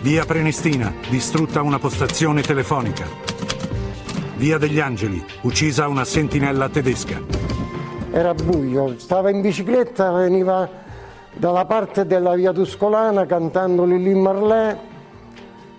Via 0.00 0.24
Prenestina, 0.24 0.92
distrutta 1.08 1.62
una 1.62 1.78
postazione 1.78 2.42
telefonica. 2.42 3.06
Via 4.42 4.58
degli 4.58 4.80
Angeli, 4.80 5.24
uccisa 5.42 5.86
una 5.86 6.04
sentinella 6.04 6.68
tedesca. 6.68 7.22
Era 8.10 8.34
buio, 8.34 8.98
stava 8.98 9.30
in 9.30 9.40
bicicletta, 9.40 10.10
veniva 10.10 10.68
dalla 11.32 11.64
parte 11.64 12.06
della 12.06 12.34
via 12.34 12.52
Tuscolana 12.52 13.24
cantando 13.24 13.84
Lilli 13.84 14.12
Marlè 14.14 14.76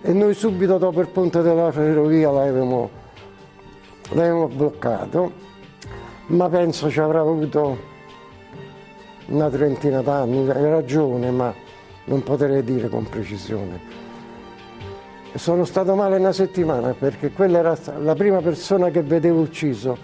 e 0.00 0.12
noi 0.14 0.32
subito 0.32 0.78
dopo 0.78 1.02
il 1.02 1.08
ponte 1.08 1.42
della 1.42 1.70
ferrovia 1.72 2.30
l'avevamo, 2.30 2.88
l'avevamo 4.12 4.48
bloccato, 4.48 5.32
ma 6.28 6.48
penso 6.48 6.88
ci 6.88 7.00
avrà 7.00 7.20
avuto 7.20 7.76
una 9.26 9.50
trentina 9.50 10.00
d'anni, 10.00 10.48
hai 10.48 10.70
ragione, 10.70 11.30
ma 11.30 11.52
non 12.04 12.22
potrei 12.22 12.64
dire 12.64 12.88
con 12.88 13.06
precisione. 13.06 14.03
Sono 15.36 15.64
stato 15.64 15.96
male 15.96 16.18
una 16.18 16.32
settimana 16.32 16.94
perché 16.94 17.32
quella 17.32 17.58
era 17.58 17.76
la 17.98 18.14
prima 18.14 18.40
persona 18.40 18.90
che 18.90 19.02
vedevo 19.02 19.40
ucciso. 19.40 19.98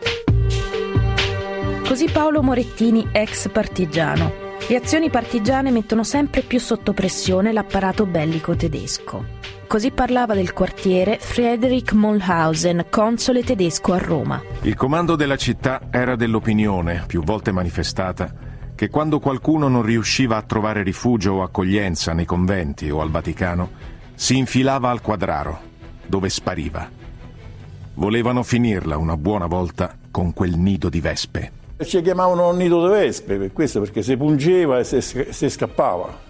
Così 1.87 2.09
Paolo 2.11 2.43
Morettini, 2.43 3.09
ex 3.13 3.49
partigiano. 3.49 4.33
Le 4.69 4.77
azioni 4.77 5.09
partigiane 5.09 5.71
mettono 5.71 6.03
sempre 6.03 6.43
più 6.43 6.59
sotto 6.59 6.93
pressione 6.93 7.53
l'apparato 7.53 8.07
bellico 8.07 8.57
tedesco. 8.57 9.25
Così 9.69 9.93
parlava 9.93 10.35
del 10.35 10.53
quartiere 10.53 11.19
Friedrich 11.21 11.93
Mollhausen, 11.93 12.87
console 12.91 13.45
tedesco 13.45 13.93
a 13.93 13.99
Roma. 13.99 14.43
Il 14.63 14.75
comando 14.75 15.15
della 15.15 15.37
città 15.37 15.83
era 15.91 16.17
dell'opinione, 16.17 17.05
più 17.07 17.23
volte 17.23 17.53
manifestata, 17.53 18.33
che 18.75 18.89
quando 18.89 19.21
qualcuno 19.21 19.69
non 19.69 19.83
riusciva 19.83 20.37
a 20.37 20.43
trovare 20.43 20.83
rifugio 20.83 21.35
o 21.35 21.43
accoglienza 21.43 22.13
nei 22.13 22.25
conventi 22.25 22.91
o 22.91 23.01
al 23.01 23.11
Vaticano, 23.11 23.99
si 24.21 24.37
infilava 24.37 24.91
al 24.91 25.01
quadraro, 25.01 25.59
dove 26.07 26.29
spariva. 26.29 26.87
Volevano 27.95 28.43
finirla 28.43 28.99
una 28.99 29.17
buona 29.17 29.47
volta 29.47 29.97
con 30.11 30.35
quel 30.35 30.59
nido 30.59 30.91
di 30.91 31.01
vespe. 31.01 31.53
Ci 31.83 32.03
chiamavano 32.03 32.53
nido 32.53 32.87
di 32.87 32.93
vespe 32.93 33.39
per 33.39 33.51
questo, 33.55 33.81
perché 33.81 34.03
si 34.03 34.19
pungeva 34.19 34.79
e 34.79 34.85
si 34.85 35.49
scappava 35.49 36.29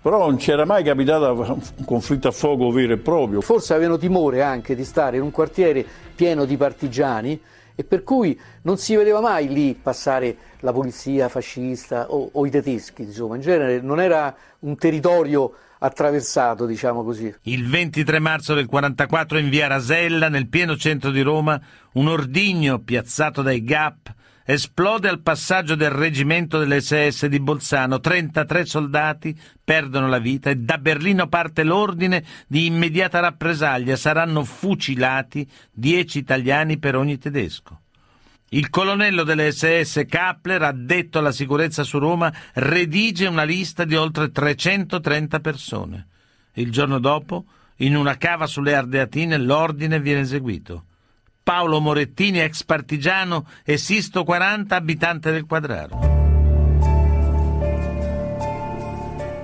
però 0.00 0.18
non 0.18 0.36
c'era 0.36 0.64
mai 0.64 0.82
capitato 0.84 1.32
un 1.76 1.84
conflitto 1.84 2.28
a 2.28 2.30
fuoco 2.30 2.70
vero 2.70 2.94
e 2.94 2.98
proprio. 2.98 3.40
Forse 3.42 3.74
avevano 3.74 3.98
timore 3.98 4.42
anche 4.42 4.74
di 4.74 4.84
stare 4.84 5.18
in 5.18 5.22
un 5.22 5.30
quartiere 5.30 5.84
pieno 6.14 6.46
di 6.46 6.56
partigiani 6.56 7.38
e 7.74 7.84
per 7.84 8.04
cui 8.04 8.38
non 8.62 8.78
si 8.78 8.96
vedeva 8.96 9.20
mai 9.20 9.48
lì 9.48 9.74
passare 9.74 10.36
la 10.60 10.72
polizia 10.72 11.28
fascista 11.28 12.10
o, 12.10 12.30
o 12.32 12.46
i 12.46 12.50
tedeschi, 12.50 13.02
insomma, 13.02 13.34
in 13.34 13.42
genere 13.42 13.80
non 13.80 14.00
era 14.00 14.34
un 14.60 14.76
territorio 14.76 15.52
attraversato, 15.78 16.66
diciamo 16.66 17.04
così. 17.04 17.32
Il 17.42 17.68
23 17.68 18.18
marzo 18.18 18.54
del 18.54 18.66
44 18.66 19.38
in 19.38 19.48
via 19.48 19.66
Rasella, 19.66 20.28
nel 20.28 20.48
pieno 20.48 20.76
centro 20.76 21.10
di 21.10 21.22
Roma, 21.22 21.60
un 21.92 22.08
ordigno 22.08 22.78
piazzato 22.80 23.42
dai 23.42 23.62
GAP 23.62 24.14
esplode 24.50 25.08
al 25.08 25.20
passaggio 25.20 25.74
del 25.74 25.90
reggimento 25.90 26.58
dell'SS 26.58 27.26
di 27.26 27.38
Bolzano. 27.38 28.00
33 28.00 28.64
soldati 28.64 29.38
perdono 29.62 30.08
la 30.08 30.18
vita 30.18 30.48
e 30.48 30.56
da 30.56 30.78
Berlino 30.78 31.28
parte 31.28 31.64
l'ordine 31.64 32.24
di 32.46 32.64
immediata 32.64 33.20
rappresaglia. 33.20 33.94
Saranno 33.94 34.44
fucilati 34.44 35.46
10 35.70 36.18
italiani 36.18 36.78
per 36.78 36.96
ogni 36.96 37.18
tedesco. 37.18 37.80
Il 38.50 38.70
colonnello 38.70 39.24
delle 39.24 39.52
SS 39.52 40.04
Kappler, 40.08 40.62
addetto 40.62 41.18
alla 41.18 41.32
sicurezza 41.32 41.82
su 41.82 41.98
Roma, 41.98 42.32
redige 42.54 43.26
una 43.26 43.42
lista 43.42 43.84
di 43.84 43.94
oltre 43.94 44.30
330 44.30 45.40
persone. 45.40 46.06
Il 46.54 46.72
giorno 46.72 46.98
dopo, 46.98 47.44
in 47.76 47.94
una 47.94 48.16
cava 48.16 48.46
sulle 48.46 48.74
Ardeatine, 48.74 49.36
l'ordine 49.36 50.00
viene 50.00 50.20
eseguito. 50.20 50.84
Paolo 51.42 51.78
Morettini, 51.80 52.40
ex 52.40 52.64
partigiano, 52.64 53.46
e 53.64 53.76
Sisto 53.76 54.24
40, 54.24 54.74
abitante 54.74 55.30
del 55.30 55.44
Quadraro. 55.44 56.16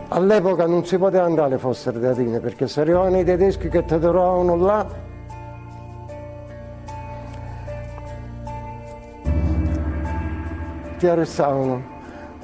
All'epoca 0.09 0.67
non 0.67 0.87
si 0.87 0.97
poteva 0.97 1.25
andare 1.25 1.49
alle 1.49 1.59
fosse 1.59 1.91
Ardeatine 1.91 2.41
perché 2.41 2.67
se 2.69 2.81
arrivavano 2.81 3.19
i 3.19 3.25
tedeschi 3.25 3.69
che 3.69 3.85
ti 3.85 3.99
trovavano 3.99 4.57
là 4.57 5.13
ti 11.05 11.11
arrestavano 11.11 11.83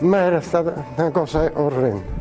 ma 0.00 0.18
era 0.18 0.40
stata 0.42 0.84
una 0.96 1.10
cosa 1.10 1.50
orrenda. 1.54 2.18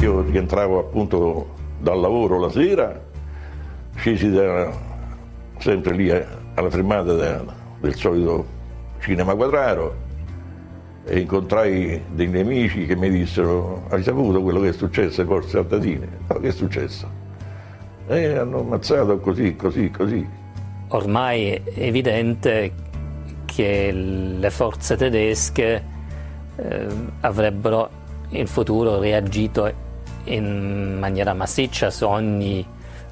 Io 0.00 0.22
rientravo 0.22 0.80
appunto 0.80 1.46
dal 1.78 2.00
lavoro 2.00 2.38
la 2.40 2.50
sera, 2.50 3.00
scesi 3.94 4.30
da- 4.30 4.70
sempre 5.58 5.92
lì 5.94 6.08
eh, 6.08 6.26
alla 6.54 6.70
fermata 6.70 7.14
de- 7.14 7.40
del 7.80 7.94
solito 7.94 8.44
cinema 8.98 9.34
quadraro 9.34 10.01
e 11.04 11.20
incontrai 11.20 12.02
dei 12.12 12.28
miei 12.28 12.44
amici 12.44 12.86
che 12.86 12.94
mi 12.94 13.10
dissero 13.10 13.86
hai 13.90 14.02
saputo 14.02 14.40
quello 14.42 14.60
che 14.60 14.68
è 14.68 14.72
successo 14.72 15.20
ai 15.20 15.26
forze 15.26 15.58
altatine? 15.58 16.08
No, 16.28 16.38
che 16.38 16.48
è 16.48 16.52
successo? 16.52 17.08
Eh, 18.08 18.36
hanno 18.36 18.60
ammazzato 18.60 19.18
così, 19.18 19.56
così, 19.56 19.90
così. 19.90 20.26
Ormai 20.88 21.50
è 21.50 21.62
evidente 21.74 22.72
che 23.44 23.90
le 23.92 24.50
forze 24.50 24.96
tedesche 24.96 25.84
eh, 26.56 26.86
avrebbero 27.20 28.00
in 28.30 28.46
futuro 28.46 28.98
reagito 28.98 29.90
in 30.24 30.98
maniera 30.98 31.34
massiccia 31.34 31.90
su 31.90 32.06
ogni 32.06 32.64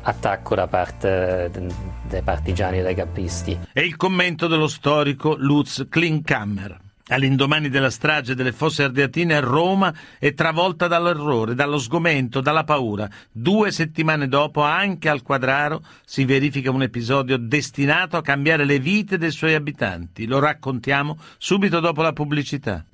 attacco 0.02 0.54
da 0.54 0.66
parte 0.66 1.50
de- 1.52 1.74
dei 2.08 2.22
partigiani 2.22 2.78
e 2.78 2.82
dei 2.82 2.94
capristi. 2.94 3.58
È 3.72 3.80
il 3.80 3.96
commento 3.96 4.46
dello 4.46 4.68
storico 4.68 5.34
Lutz 5.36 5.86
Klinkhammer. 5.88 6.88
All'indomani 7.10 7.68
della 7.68 7.90
strage 7.90 8.36
delle 8.36 8.52
fosse 8.52 8.84
ardeatine, 8.84 9.40
Roma 9.40 9.92
è 10.18 10.32
travolta 10.32 10.86
dall'errore, 10.86 11.56
dallo 11.56 11.78
sgomento, 11.78 12.40
dalla 12.40 12.62
paura. 12.62 13.08
Due 13.32 13.72
settimane 13.72 14.28
dopo, 14.28 14.62
anche 14.62 15.08
al 15.08 15.22
Quadraro, 15.22 15.82
si 16.04 16.24
verifica 16.24 16.70
un 16.70 16.82
episodio 16.82 17.36
destinato 17.36 18.16
a 18.16 18.22
cambiare 18.22 18.64
le 18.64 18.78
vite 18.78 19.18
dei 19.18 19.32
suoi 19.32 19.54
abitanti. 19.54 20.26
Lo 20.26 20.38
raccontiamo 20.38 21.18
subito 21.36 21.80
dopo 21.80 22.02
la 22.02 22.12
pubblicità. 22.12 22.84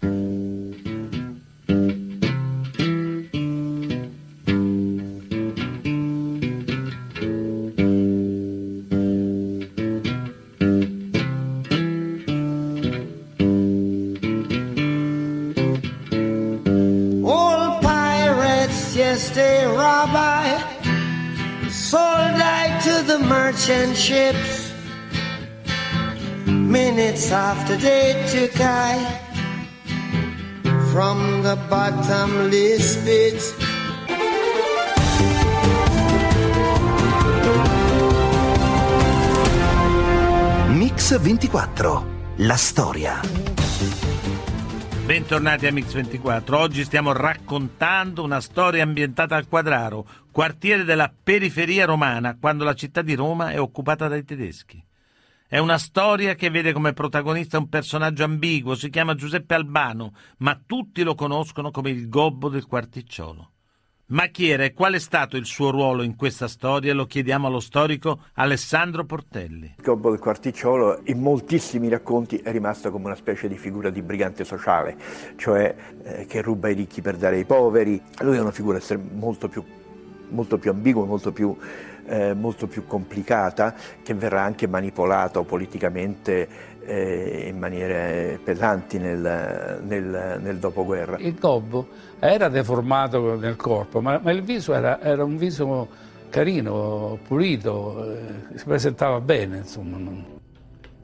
La 42.47 42.57
storia. 42.57 43.21
Bentornati 45.04 45.67
a 45.67 45.73
Mix24. 45.73 46.54
Oggi 46.54 46.85
stiamo 46.85 47.11
raccontando 47.11 48.23
una 48.23 48.41
storia 48.41 48.85
ambientata 48.85 49.35
al 49.35 49.49
Quadraro, 49.49 50.06
quartiere 50.30 50.85
della 50.85 51.13
periferia 51.21 51.87
romana, 51.87 52.37
quando 52.39 52.63
la 52.63 52.75
città 52.75 53.02
di 53.02 53.15
Roma 53.15 53.50
è 53.50 53.59
occupata 53.59 54.06
dai 54.06 54.25
tedeschi. 54.25 54.80
È 55.49 55.59
una 55.59 55.76
storia 55.76 56.37
che 56.37 56.49
vede 56.49 56.73
come 56.73 56.93
protagonista 56.93 57.59
un 57.59 57.69
personaggio 57.69 58.23
ambiguo, 58.23 58.76
si 58.76 58.91
chiama 58.91 59.17
Giuseppe 59.17 59.54
Albano, 59.54 60.15
ma 60.39 60.56
tutti 60.65 61.02
lo 61.02 61.17
conoscono 61.17 61.73
come 61.73 61.91
il 61.91 62.09
gobbo 62.09 62.49
del 62.49 62.67
quarticciolo. 62.67 63.54
Ma 64.08 64.26
chi 64.26 64.50
era 64.50 64.62
e 64.62 64.73
qual 64.73 64.95
è 64.95 65.00
stato 65.00 65.36
il 65.36 65.47
suo 65.47 65.71
ruolo 65.71 66.04
in 66.04 66.14
questa 66.14 66.47
storia 66.47 66.95
lo 66.95 67.06
chiediamo 67.06 67.49
allo 67.49 67.58
storico 67.58 68.21
Alessandro 68.34 69.04
Portelli. 69.04 69.75
Gobbo 69.82 70.10
del 70.10 70.21
Quarticciolo 70.21 71.00
in 71.06 71.19
moltissimi 71.19 71.88
racconti 71.88 72.36
è 72.36 72.52
rimasto 72.52 72.92
come 72.92 73.06
una 73.06 73.16
specie 73.16 73.49
di 73.49 73.58
figura 73.58 73.90
di 73.90 74.02
brigante 74.02 74.45
sociale, 74.45 74.97
cioè 75.34 75.75
eh, 76.04 76.26
che 76.26 76.40
ruba 76.40 76.69
i 76.69 76.75
ricchi 76.75 77.02
per 77.02 77.16
dare 77.16 77.34
ai 77.34 77.45
poveri. 77.47 78.00
Lui 78.21 78.36
è 78.36 78.40
una 78.40 78.52
figura 78.52 78.78
molto 79.14 79.49
più, 79.49 79.64
molto 80.28 80.58
più 80.58 80.71
ambigua, 80.71 81.04
molto 81.04 81.32
più, 81.32 81.56
eh, 82.06 82.34
molto 82.34 82.67
più 82.67 82.86
complicata, 82.86 83.75
che 84.02 84.15
verrà 84.15 84.43
anche 84.43 84.67
manipolato 84.67 85.45
politicamente 85.45 86.49
eh, 86.84 87.49
in 87.49 87.58
maniere 87.58 88.39
pesanti 88.43 88.99
nel, 88.99 89.80
nel, 89.84 90.39
nel 90.41 90.56
dopoguerra. 90.58 91.19
Il 91.19 91.34
gobbo 91.39 91.89
era 92.19 92.49
deformato 92.49 93.36
nel 93.36 93.56
corpo, 93.56 94.00
ma, 94.00 94.21
ma 94.23 94.30
il 94.30 94.43
viso 94.43 94.73
era, 94.73 95.00
era 95.00 95.25
un 95.25 95.36
viso 95.36 95.89
carino, 96.28 97.19
pulito, 97.26 98.12
eh, 98.12 98.58
si 98.58 98.65
presentava 98.65 99.21
bene, 99.21 99.58
insomma. 99.58 99.99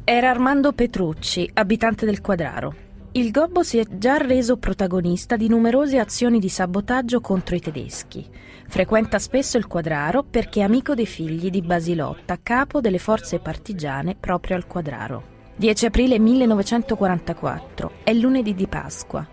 Era 0.04 0.30
Armando 0.30 0.72
Petrucci, 0.72 1.48
abitante 1.54 2.04
del 2.04 2.20
Quadraro. 2.20 2.90
Il 3.14 3.30
Gobbo 3.30 3.62
si 3.62 3.76
è 3.76 3.84
già 3.98 4.16
reso 4.16 4.56
protagonista 4.56 5.36
di 5.36 5.46
numerose 5.46 5.98
azioni 5.98 6.38
di 6.38 6.48
sabotaggio 6.48 7.20
contro 7.20 7.54
i 7.54 7.60
tedeschi. 7.60 8.26
Frequenta 8.66 9.18
spesso 9.18 9.58
il 9.58 9.66
Quadraro 9.66 10.22
perché 10.22 10.60
è 10.60 10.62
amico 10.62 10.94
dei 10.94 11.04
figli 11.04 11.50
di 11.50 11.60
Basilotta, 11.60 12.38
capo 12.42 12.80
delle 12.80 12.96
forze 12.96 13.38
partigiane 13.38 14.16
proprio 14.18 14.56
al 14.56 14.66
Quadraro. 14.66 15.24
10 15.56 15.84
aprile 15.84 16.18
1944, 16.18 17.90
è 18.02 18.14
lunedì 18.14 18.54
di 18.54 18.66
Pasqua. 18.66 19.28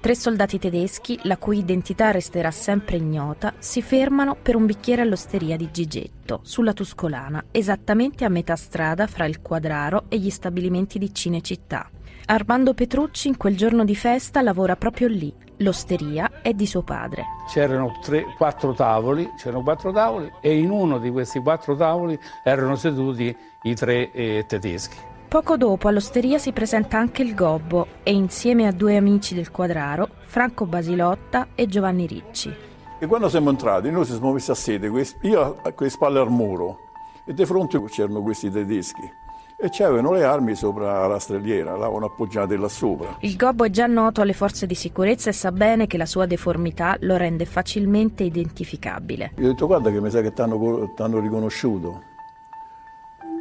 Tre 0.00 0.14
soldati 0.16 0.58
tedeschi, 0.58 1.16
la 1.22 1.36
cui 1.36 1.58
identità 1.58 2.10
resterà 2.10 2.50
sempre 2.50 2.96
ignota, 2.96 3.54
si 3.60 3.80
fermano 3.80 4.34
per 4.42 4.56
un 4.56 4.66
bicchiere 4.66 5.02
all'osteria 5.02 5.56
di 5.56 5.70
Gigetto, 5.70 6.40
sulla 6.42 6.72
Tuscolana, 6.72 7.44
esattamente 7.52 8.24
a 8.24 8.28
metà 8.28 8.56
strada 8.56 9.06
fra 9.06 9.26
il 9.26 9.40
Quadraro 9.40 10.06
e 10.08 10.18
gli 10.18 10.30
stabilimenti 10.30 10.98
di 10.98 11.14
Cinecittà. 11.14 11.88
Armando 12.30 12.74
Petrucci 12.74 13.26
in 13.26 13.36
quel 13.36 13.56
giorno 13.56 13.82
di 13.82 13.96
festa 13.96 14.40
lavora 14.40 14.76
proprio 14.76 15.08
lì. 15.08 15.34
L'osteria 15.56 16.30
è 16.42 16.52
di 16.52 16.64
suo 16.64 16.82
padre. 16.82 17.24
C'erano 17.48 17.98
tre, 18.00 18.24
quattro 18.36 18.72
tavoli, 18.72 19.28
c'erano 19.36 19.64
quattro 19.64 19.90
tavoli 19.90 20.30
e 20.40 20.56
in 20.56 20.70
uno 20.70 20.98
di 20.98 21.10
questi 21.10 21.40
quattro 21.40 21.74
tavoli 21.74 22.16
erano 22.44 22.76
seduti 22.76 23.36
i 23.62 23.74
tre 23.74 24.12
eh, 24.12 24.44
tedeschi. 24.46 24.96
Poco 25.26 25.56
dopo 25.56 25.88
all'osteria 25.88 26.38
si 26.38 26.52
presenta 26.52 26.98
anche 26.98 27.22
il 27.22 27.34
Gobbo 27.34 27.88
e 28.04 28.12
insieme 28.12 28.68
a 28.68 28.72
due 28.72 28.96
amici 28.96 29.34
del 29.34 29.50
Quadraro, 29.50 30.08
Franco 30.20 30.66
Basilotta 30.66 31.48
e 31.56 31.66
Giovanni 31.66 32.06
Ricci. 32.06 32.54
E 33.00 33.06
quando 33.06 33.28
siamo 33.28 33.50
entrati, 33.50 33.90
noi 33.90 34.04
ci 34.04 34.12
siamo 34.12 34.34
messi 34.34 34.52
a 34.52 34.54
sede, 34.54 34.88
io 35.22 35.40
a- 35.40 35.72
con 35.72 35.84
le 35.84 35.90
spalle 35.90 36.20
al 36.20 36.30
muro, 36.30 36.78
e 37.26 37.34
di 37.34 37.44
fronte 37.44 37.82
c'erano 37.86 38.22
questi 38.22 38.50
tedeschi. 38.50 39.18
E 39.62 39.68
c'avevano 39.68 40.12
le 40.12 40.24
armi 40.24 40.54
sopra 40.54 41.06
la 41.06 41.18
strelliera, 41.18 41.76
l'avevano 41.76 42.06
appoggiate 42.06 42.56
là 42.56 42.68
sopra. 42.68 43.18
Il 43.20 43.36
Gobbo 43.36 43.64
è 43.64 43.68
già 43.68 43.86
noto 43.86 44.22
alle 44.22 44.32
forze 44.32 44.66
di 44.66 44.74
sicurezza 44.74 45.28
e 45.28 45.34
sa 45.34 45.52
bene 45.52 45.86
che 45.86 45.98
la 45.98 46.06
sua 46.06 46.24
deformità 46.24 46.96
lo 47.00 47.18
rende 47.18 47.44
facilmente 47.44 48.22
identificabile. 48.22 49.32
Io 49.36 49.44
ho 49.44 49.50
detto 49.50 49.66
guarda 49.66 49.90
che 49.90 50.00
mi 50.00 50.08
sa 50.08 50.22
che 50.22 50.32
ti 50.32 50.40
hanno 50.40 51.18
riconosciuto. 51.20 52.00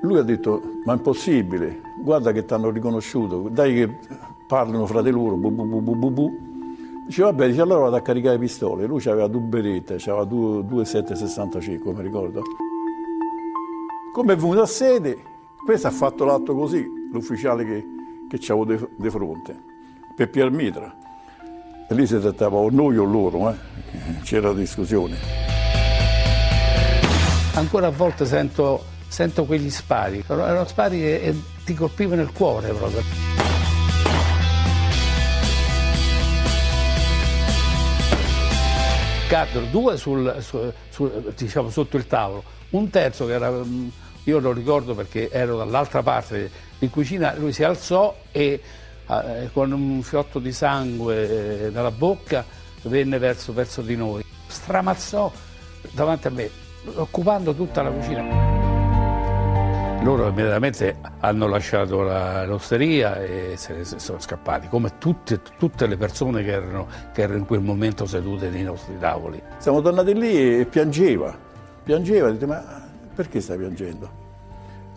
Lui 0.02 0.18
ha 0.18 0.24
detto 0.24 0.62
ma 0.84 0.92
è 0.92 0.96
impossibile, 0.98 1.80
guarda 2.04 2.34
che 2.34 2.44
ti 2.44 2.54
hanno 2.54 2.70
riconosciuto, 2.70 3.48
dai 3.50 3.74
che 3.74 3.98
parlano 4.46 4.86
fra 4.88 5.02
di 5.02 5.12
loro, 5.12 5.36
bu 5.36 5.52
bu 5.52 5.66
bu 5.66 5.82
bu 5.82 5.96
bu 5.96 6.12
bu. 6.12 6.38
Dice 7.08 7.24
vabbè, 7.24 7.48
dice 7.48 7.62
allora 7.62 7.84
vado 7.84 7.96
a 7.96 8.02
caricare 8.02 8.36
le 8.36 8.42
pistole. 8.42 8.86
Lui 8.86 9.02
aveva 9.06 9.28
due 9.28 9.40
berette, 9.40 9.96
aveva 9.96 10.26
due, 10.26 10.66
due 10.66 10.84
765 10.84 11.94
mi 11.94 12.02
ricordo. 12.02 12.42
Come 14.12 14.34
è 14.34 14.36
venuto 14.36 14.62
a 14.62 14.66
sede, 14.66 15.18
questo 15.66 15.88
ha 15.88 15.92
fatto 15.92 16.26
l'atto 16.26 16.56
così, 16.56 16.86
l'ufficiale 17.12 17.66
che, 17.66 17.86
che 18.30 18.38
c'avevo 18.40 18.66
di, 18.66 18.88
di 18.98 19.10
fronte, 19.10 19.56
per 20.16 20.30
Pier 20.30 20.50
Mitra. 20.50 20.96
E 21.90 21.96
lì 21.96 22.06
si 22.06 22.20
trattava 22.20 22.58
o 22.58 22.70
noi 22.70 22.98
o 22.98 23.04
loro, 23.04 23.50
eh. 23.50 23.56
c'era 24.24 24.54
discussione. 24.54 25.18
Ancora 27.56 27.88
a 27.88 27.92
volte 27.92 28.26
sento, 28.26 28.84
sento 29.08 29.46
quegli 29.46 29.70
spari, 29.70 30.24
però 30.26 30.46
erano 30.46 30.66
spari 30.66 31.00
che 31.00 31.20
che 31.20 31.36
ti 31.66 31.74
colpivano 31.74 32.22
il 32.22 32.32
cuore 32.32 32.72
proprio. 32.74 33.02
Caddero 39.28 39.66
due 39.66 39.98
sul, 39.98 40.38
su- 40.40 40.72
su- 40.90 41.34
diciamo, 41.36 41.70
sotto 41.70 41.98
il 41.98 42.08
tavolo, 42.08 42.44
un 42.72 42.90
terzo 42.90 43.26
che 43.28 43.34
era 43.34 43.52
mm, 43.52 43.88
Io 44.30 44.38
lo 44.38 44.52
ricordo 44.52 44.94
perché 44.94 45.32
ero 45.32 45.58
dall'altra 45.58 46.04
parte 46.04 46.52
in 46.80 46.92
cucina, 46.92 47.34
lui 47.36 47.52
si 47.52 47.64
alzò 47.64 48.16
e 48.32 48.62
eh, 49.08 49.50
con 49.52 49.72
un 49.72 50.04
fiotto 50.04 50.38
di 50.38 50.52
sangue 50.52 51.66
eh, 51.66 51.72
dalla 51.72 51.90
bocca 51.90 52.46
venne 52.84 53.18
verso, 53.18 53.54
verso 53.54 53.82
di 53.82 53.96
noi. 53.96 54.24
Stramazzò 54.46 55.32
davanti 55.94 56.28
a 56.28 56.30
me, 56.30 56.48
occupando 56.94 57.56
tutta 57.56 57.82
la 57.82 57.90
cucina. 57.90 58.58
Loro 60.04 60.28
immediatamente 60.28 60.98
hanno 61.22 61.48
lasciato 61.48 62.04
la- 62.04 62.46
l'osteria 62.46 63.20
e 63.20 63.56
se 63.58 63.74
ne 63.74 63.84
sono 63.84 64.20
scappati, 64.20 64.68
come 64.68 65.00
tutte, 65.00 65.42
tutte 65.58 65.88
le 65.88 65.98
persone 65.98 66.44
che 66.44 66.52
erano, 66.52 66.88
che 67.14 67.24
erano 67.24 67.40
in 67.40 67.46
quel 67.48 67.62
momento 67.62 68.06
sedute 68.06 68.50
nei 68.50 68.64
nostri 68.64 68.96
tavoli. 69.00 69.42
Siamo 69.58 69.82
tornati 69.82 70.14
lì 70.14 70.60
e 70.60 70.66
piangeva, 70.66 71.36
piangeva, 71.84 72.30
dice 72.30 72.46
ma 72.46 72.64
perché 73.16 73.42
stai 73.42 73.58
piangendo? 73.58 74.19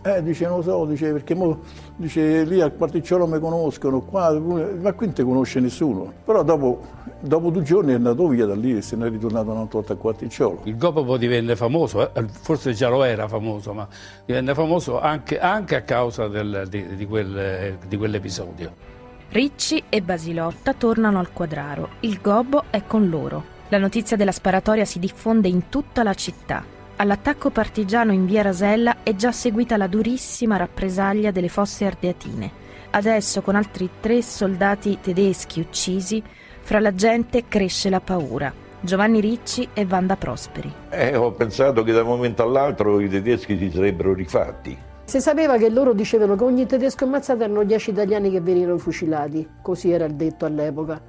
Eh, 0.05 0.21
dice 0.21 0.45
non 0.47 0.57
lo 0.57 0.61
so, 0.63 0.85
dice 0.85 1.13
perché 1.13 1.33
mo, 1.33 1.61
dice, 1.95 2.43
lì 2.43 2.59
al 2.59 2.75
quarticciolo 2.75 3.25
mi 3.25 3.39
conoscono, 3.39 4.01
qua, 4.01 4.37
ma 4.37 4.91
qui 4.91 5.05
non 5.05 5.15
ti 5.15 5.23
conosce 5.23 5.61
nessuno. 5.61 6.11
Però 6.25 6.43
dopo, 6.43 6.81
dopo 7.21 7.49
due 7.49 7.63
giorni 7.63 7.93
è 7.93 7.95
andato 7.95 8.27
via 8.27 8.45
da 8.45 8.53
lì 8.53 8.75
e 8.75 8.81
se 8.81 8.97
ne 8.97 9.07
è 9.07 9.09
ritornato 9.09 9.51
un'altra 9.51 9.79
volta 9.79 9.93
al 9.93 9.99
quarticciolo. 9.99 10.59
Il 10.65 10.75
Gopo 10.77 11.05
poi 11.05 11.19
divenne 11.19 11.55
famoso, 11.55 12.13
eh, 12.13 12.25
forse 12.27 12.73
già 12.73 12.89
lo 12.89 13.03
era 13.05 13.29
famoso, 13.29 13.71
ma 13.73 13.87
divenne 14.25 14.53
famoso 14.53 14.99
anche, 14.99 15.39
anche 15.39 15.77
a 15.77 15.81
causa 15.83 16.27
del- 16.27 16.65
di, 16.69 16.95
di 16.97 17.05
quel- 17.07 17.77
di 17.87 17.95
quell'episodio. 17.95 18.91
Ricci 19.29 19.83
e 19.87 20.01
Basilotta 20.01 20.73
tornano 20.73 21.17
al 21.19 21.31
quadraro. 21.31 21.87
Il 22.01 22.19
gobbo 22.21 22.65
è 22.69 22.83
con 22.85 23.07
loro. 23.07 23.41
La 23.69 23.77
notizia 23.77 24.17
della 24.17 24.33
sparatoria 24.33 24.83
si 24.83 24.99
diffonde 24.99 25.47
in 25.47 25.69
tutta 25.69 26.03
la 26.03 26.13
città. 26.13 26.72
All'attacco 26.95 27.49
partigiano 27.49 28.11
in 28.11 28.25
via 28.25 28.43
Rasella 28.43 28.97
è 29.03 29.15
già 29.15 29.31
seguita 29.31 29.77
la 29.77 29.87
durissima 29.87 30.57
rappresaglia 30.57 31.31
delle 31.31 31.49
fosse 31.49 31.85
ardeatine. 31.85 32.61
Adesso, 32.91 33.41
con 33.41 33.55
altri 33.55 33.89
tre 33.99 34.21
soldati 34.21 34.99
tedeschi 35.01 35.59
uccisi, 35.59 36.21
fra 36.61 36.79
la 36.79 36.93
gente 36.93 37.45
cresce 37.47 37.89
la 37.89 37.99
paura. 37.99 38.53
Giovanni 38.79 39.21
Ricci 39.21 39.69
e 39.73 39.85
Vanda 39.85 40.15
Prosperi. 40.15 40.71
Eh, 40.89 41.15
ho 41.15 41.31
pensato 41.31 41.83
che 41.83 41.91
da 41.91 42.01
un 42.01 42.09
momento 42.09 42.43
all'altro 42.43 42.99
i 42.99 43.09
tedeschi 43.09 43.57
si 43.57 43.71
sarebbero 43.71 44.13
rifatti. 44.13 44.77
Si 45.05 45.19
sapeva 45.19 45.57
che 45.57 45.69
loro 45.69 45.93
dicevano 45.93 46.35
che 46.35 46.43
ogni 46.43 46.65
tedesco 46.65 47.05
ammazzato 47.05 47.43
erano 47.43 47.63
10 47.63 47.89
italiani 47.89 48.29
che 48.29 48.41
venivano 48.41 48.77
fucilati, 48.77 49.47
così 49.61 49.91
era 49.91 50.05
il 50.05 50.13
detto 50.13 50.45
all'epoca. 50.45 51.01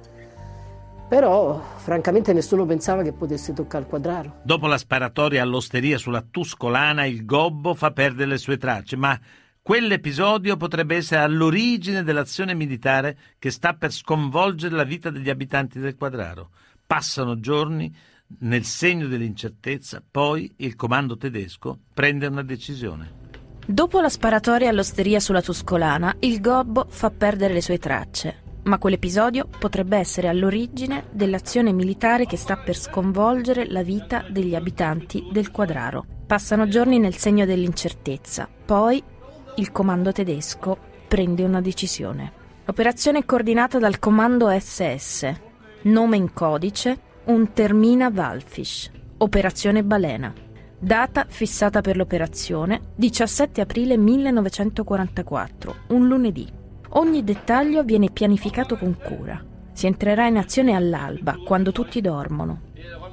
Però, 1.07 1.61
francamente, 1.77 2.33
nessuno 2.33 2.65
pensava 2.65 3.03
che 3.03 3.13
potesse 3.13 3.53
toccare 3.53 3.83
il 3.83 3.89
quadraro. 3.89 4.39
Dopo 4.43 4.65
la 4.65 4.77
sparatoria 4.77 5.43
all'osteria 5.43 5.99
sulla 5.99 6.25
Tuscolana, 6.29 7.05
il 7.05 7.25
gobbo 7.25 7.75
fa 7.75 7.91
perdere 7.91 8.29
le 8.29 8.37
sue 8.37 8.57
tracce, 8.57 8.95
ma 8.95 9.17
quell'episodio 9.61 10.57
potrebbe 10.57 10.95
essere 10.95 11.21
all'origine 11.21 12.03
dell'azione 12.03 12.55
militare 12.55 13.17
che 13.37 13.51
sta 13.51 13.73
per 13.73 13.91
sconvolgere 13.91 14.75
la 14.75 14.83
vita 14.83 15.11
degli 15.11 15.29
abitanti 15.29 15.79
del 15.79 15.95
quadraro. 15.95 16.49
Passano 16.87 17.39
giorni 17.39 17.93
nel 18.39 18.63
segno 18.63 19.07
dell'incertezza, 19.07 20.03
poi 20.09 20.51
il 20.57 20.75
comando 20.75 21.17
tedesco 21.17 21.77
prende 21.93 22.25
una 22.25 22.43
decisione. 22.43 23.23
Dopo 23.67 24.01
la 24.01 24.09
sparatoria 24.09 24.69
all'osteria 24.69 25.19
sulla 25.19 25.41
Tuscolana, 25.41 26.15
il 26.19 26.41
gobbo 26.41 26.85
fa 26.89 27.11
perdere 27.11 27.53
le 27.53 27.61
sue 27.61 27.77
tracce. 27.77 28.43
Ma 28.65 28.79
quell'episodio 28.79 29.47
potrebbe 29.59 29.97
essere 29.97 30.27
all'origine 30.27 31.05
dell'azione 31.11 31.71
militare 31.71 32.25
che 32.25 32.35
sta 32.35 32.57
per 32.57 32.75
sconvolgere 32.75 33.67
la 33.69 33.83
vita 33.83 34.25
degli 34.27 34.55
abitanti 34.55 35.27
del 35.31 35.51
quadraro. 35.51 36.03
Passano 36.25 36.67
giorni 36.67 36.97
nel 36.97 37.15
segno 37.15 37.45
dell'incertezza, 37.45 38.49
poi 38.65 39.03
il 39.57 39.71
comando 39.71 40.11
tedesco 40.11 40.77
prende 41.07 41.43
una 41.43 41.61
decisione. 41.61 42.31
L'operazione 42.65 43.19
è 43.19 43.25
coordinata 43.25 43.77
dal 43.77 43.99
comando 43.99 44.49
SS, 44.49 45.31
nome 45.83 46.17
in 46.17 46.33
codice 46.33 46.97
un 47.25 47.53
Termina 47.53 48.09
operazione 49.17 49.83
Balena. 49.83 50.33
Data 50.79 51.25
fissata 51.29 51.81
per 51.81 51.97
l'operazione 51.97 52.81
17 52.95 53.61
aprile 53.61 53.95
1944, 53.95 55.75
un 55.89 56.07
lunedì. 56.07 56.63
Ogni 56.97 57.25
dettaglio 57.25 57.83
viene 57.83 58.09
pianificato 58.09 58.77
con 58.77 58.95
cura. 58.97 59.43
Si 59.73 59.85
entrerà 59.85 60.27
in 60.27 60.37
azione 60.37 60.73
all'alba, 60.73 61.35
quando 61.43 61.73
tutti 61.73 61.99
dormono. 61.99 62.61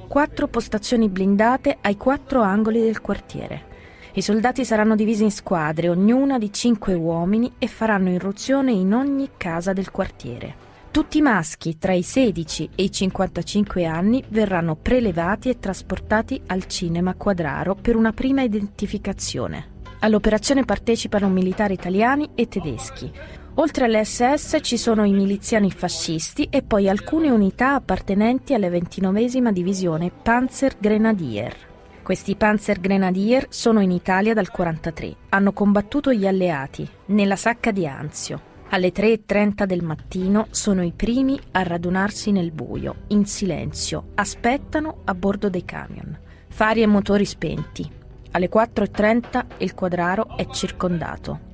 Quattro 0.07 0.47
postazioni 0.47 1.09
blindate 1.09 1.79
ai 1.81 1.97
quattro 1.97 2.41
angoli 2.41 2.79
del 2.79 3.01
quartiere. 3.01 3.71
I 4.13 4.21
soldati 4.21 4.63
saranno 4.63 4.95
divisi 4.95 5.23
in 5.23 5.31
squadre, 5.31 5.89
ognuna 5.89 6.37
di 6.37 6.53
cinque 6.53 6.93
uomini, 6.93 7.55
e 7.59 7.67
faranno 7.67 8.09
irruzione 8.11 8.71
in 8.71 8.93
ogni 8.93 9.31
casa 9.35 9.73
del 9.73 9.91
quartiere. 9.91 10.55
Tutti 10.89 11.17
i 11.17 11.21
maschi 11.21 11.77
tra 11.77 11.91
i 11.91 12.03
16 12.03 12.69
e 12.75 12.83
i 12.83 12.91
55 12.91 13.85
anni 13.85 14.23
verranno 14.29 14.75
prelevati 14.75 15.49
e 15.49 15.59
trasportati 15.59 16.41
al 16.47 16.67
cinema 16.67 17.15
Quadraro 17.15 17.75
per 17.75 17.97
una 17.97 18.13
prima 18.13 18.43
identificazione. 18.43 19.71
All'operazione 19.99 20.63
partecipano 20.63 21.27
militari 21.27 21.73
italiani 21.73 22.29
e 22.35 22.47
tedeschi. 22.47 23.11
Oltre 23.55 23.85
alle 23.85 24.03
SS 24.03 24.57
ci 24.61 24.77
sono 24.77 25.03
i 25.03 25.11
miliziani 25.11 25.69
fascisti 25.69 26.47
e 26.49 26.63
poi 26.63 26.89
alcune 26.89 27.29
unità 27.29 27.75
appartenenti 27.75 28.55
alla 28.55 28.67
29 28.67 29.51
divisione 29.51 30.09
Panzer 30.09 30.75
Grenadier. 30.79 31.55
Questi 32.01 32.35
Panzer 32.35 32.79
Grenadier 32.79 33.45
sono 33.49 33.79
in 33.79 33.91
Italia 33.91 34.33
dal 34.33 34.49
43. 34.49 35.15
Hanno 35.29 35.53
combattuto 35.53 36.11
gli 36.11 36.25
alleati 36.25 36.87
nella 37.07 37.35
sacca 37.35 37.69
di 37.69 37.85
Anzio. 37.85 38.51
Alle 38.69 38.91
3.30 38.91 39.65
del 39.65 39.83
mattino 39.83 40.47
sono 40.49 40.81
i 40.81 40.91
primi 40.91 41.39
a 41.51 41.61
radunarsi 41.61 42.31
nel 42.31 42.51
buio, 42.51 43.03
in 43.09 43.27
silenzio, 43.27 44.05
aspettano 44.15 45.01
a 45.03 45.13
bordo 45.13 45.49
dei 45.49 45.63
camion. 45.63 46.17
Fari 46.47 46.81
e 46.81 46.87
motori 46.87 47.25
spenti. 47.25 47.87
Alle 48.31 48.49
4.30 48.49 49.45
il 49.59 49.75
quadraro 49.75 50.35
è 50.37 50.47
circondato. 50.47 51.51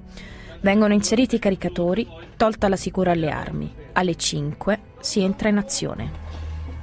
Vengono 0.61 0.93
inseriti 0.93 1.35
i 1.35 1.39
caricatori, 1.39 2.05
tolta 2.35 2.67
la 2.67 2.75
sicura 2.75 3.11
alle 3.11 3.29
armi. 3.29 3.73
Alle 3.93 4.15
5 4.15 4.79
si 4.99 5.21
entra 5.21 5.47
in 5.47 5.57
azione. 5.57 6.11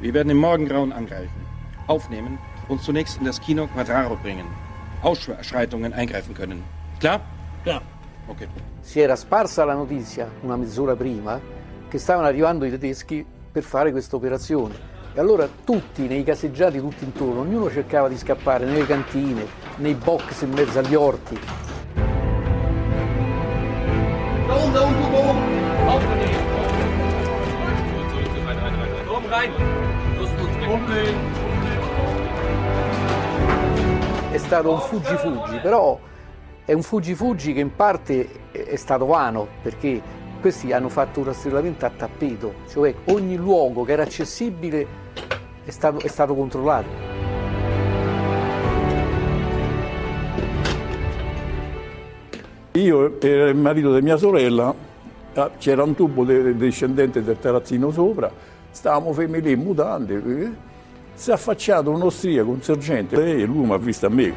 Wir 0.01 0.13
werden 0.15 0.31
im 0.31 0.39
Morgengrauen 0.39 0.93
angreifen, 0.93 1.45
aufnehmen 1.87 2.39
und 2.69 2.81
zunächst 2.81 3.19
in 3.19 3.25
das 3.25 3.39
Kino 3.39 3.67
Quadraro 3.67 4.17
bringen. 4.17 4.47
Ausschreitungen 5.03 5.93
eingreifen 5.93 6.35
können. 6.35 6.63
Klar? 6.99 7.21
Klar. 7.65 7.83
Okay. 8.29 8.49
Si 8.81 8.99
era 8.99 9.15
sparsa 9.15 9.65
la 9.65 9.75
notizia 9.75 10.31
una 10.41 10.57
mezz'ora 10.57 10.97
prima 10.97 11.39
che 11.89 11.99
stavano 11.99 12.27
arrivando 12.27 12.65
i 12.65 12.71
tedeschi 12.71 13.25
per 13.53 13.63
fare 13.63 13.91
questa 13.91 14.17
operazione. 14.17 14.75
E 15.13 15.21
allora 15.21 15.47
tutti, 15.65 16.07
nei 16.07 16.25
caseggiati 16.25 16.79
tutti 16.79 17.05
intorno, 17.05 17.41
ognuno 17.41 17.71
cercava 17.71 18.09
di 18.09 18.17
scappare 18.17 18.65
nelle 18.65 18.87
cantine, 18.87 19.47
nei 19.77 19.95
box 19.95 20.43
in 20.43 20.53
mezzo 20.53 20.79
agli 20.79 20.95
orti. 20.95 21.39
Da 24.57 24.63
oben, 24.63 24.73
da 24.73 24.81
oben, 24.81 24.97
oben. 25.87 26.17
Oben 29.07 29.31
rein. 29.31 29.53
Umdrehen. 30.67 31.17
È 34.31 34.39
stato 34.39 34.73
un 34.73 34.81
fuggi-fuggi, 34.81 35.59
però 35.59 35.99
è 36.65 36.73
un 36.73 36.83
fuggi-fuggi 36.83 37.53
che 37.53 37.61
in 37.61 37.77
parte 37.77 38.29
è 38.51 38.77
stato 38.77 39.05
vano, 39.05 39.47
perché 39.63 40.01
questi 40.41 40.73
hanno 40.73 40.89
fatto 40.89 41.21
un 41.21 41.27
rastrellamento 41.27 41.85
a 41.85 41.91
tappeto, 41.91 42.55
cioè 42.69 42.95
ogni 43.07 43.37
luogo 43.37 43.85
che 43.85 43.93
era 43.93 44.05
accessibile 44.05 44.87
è 45.65 45.71
stato, 45.71 46.01
è 46.01 46.09
stato 46.09 46.35
controllato. 46.35 47.16
Io 52.77 53.19
e 53.21 53.29
il 53.29 53.57
marito 53.57 53.95
di 53.95 54.03
mia 54.03 54.19
sorella, 54.19 54.75
ah, 55.35 55.51
c'era 55.57 55.83
un 55.83 55.95
tubo 55.95 56.25
de- 56.25 56.55
discendente 56.57 57.25
del 57.25 57.39
terrazzino 57.39 57.91
sopra, 57.91 58.31
stavamo 58.71 59.15
fermi 59.15 59.41
lì 59.41 59.53
in 59.53 59.61
mutande, 59.61 60.15
eh, 60.15 60.51
si 61.15 61.31
è 61.31 61.33
affacciato 61.33 61.91
un 61.91 62.03
austriaco, 62.03 62.51
un 62.51 62.61
sergente, 62.61 63.39
e 63.39 63.47
lui 63.47 63.65
mi 63.65 63.73
ha 63.73 63.79
visto 63.79 64.05
a 64.05 64.11
me. 64.11 64.35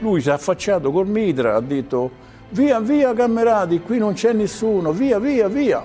Lui 0.00 0.20
si 0.20 0.28
è 0.28 0.32
affacciato 0.32 0.90
col 0.92 1.06
mitra, 1.06 1.56
ha 1.56 1.60
detto 1.60 2.10
via, 2.50 2.78
via 2.78 3.14
camerati, 3.14 3.80
qui 3.80 3.96
non 3.96 4.12
c'è 4.12 4.34
nessuno, 4.34 4.92
via, 4.92 5.18
via, 5.18 5.48
via. 5.48 5.82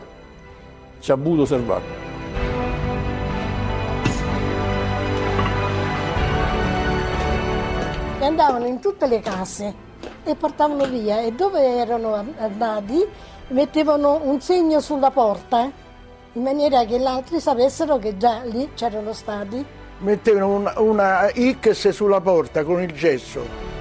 Ci 0.99 1.11
ha 1.11 1.13
avuto 1.13 1.45
salvato. 1.45 2.03
andavano 8.25 8.65
in 8.65 8.79
tutte 8.79 9.05
le 9.05 9.21
case 9.21 9.84
e 10.31 10.35
portavano 10.35 10.85
via 10.85 11.21
e 11.21 11.31
dove 11.31 11.61
erano 11.61 12.13
andati 12.37 13.05
mettevano 13.49 14.21
un 14.23 14.41
segno 14.41 14.79
sulla 14.79 15.11
porta 15.11 15.71
in 16.33 16.41
maniera 16.41 16.83
che 16.85 16.99
gli 16.99 17.05
altri 17.05 17.39
sapessero 17.39 17.97
che 17.97 18.17
già 18.17 18.41
lì 18.43 18.69
c'erano 18.73 19.13
stati. 19.13 19.63
Mettevano 19.99 20.53
una, 20.53 20.79
una 20.79 21.29
X 21.29 21.89
sulla 21.89 22.19
porta 22.19 22.63
con 22.63 22.81
il 22.81 22.91
gesso. 22.91 23.73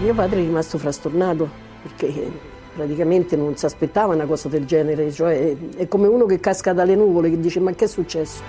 Mio 0.00 0.14
padre 0.14 0.40
è 0.40 0.42
rimasto 0.42 0.78
frastornato 0.78 1.48
perché 1.82 2.30
praticamente 2.74 3.36
non 3.36 3.56
si 3.56 3.66
aspettava 3.66 4.14
una 4.14 4.26
cosa 4.26 4.48
del 4.48 4.64
genere, 4.64 5.12
cioè 5.12 5.56
è 5.76 5.86
come 5.86 6.08
uno 6.08 6.26
che 6.26 6.40
casca 6.40 6.72
dalle 6.72 6.96
nuvole 6.96 7.30
che 7.30 7.38
dice 7.38 7.60
ma 7.60 7.72
che 7.72 7.84
è 7.84 7.88
successo? 7.88 8.42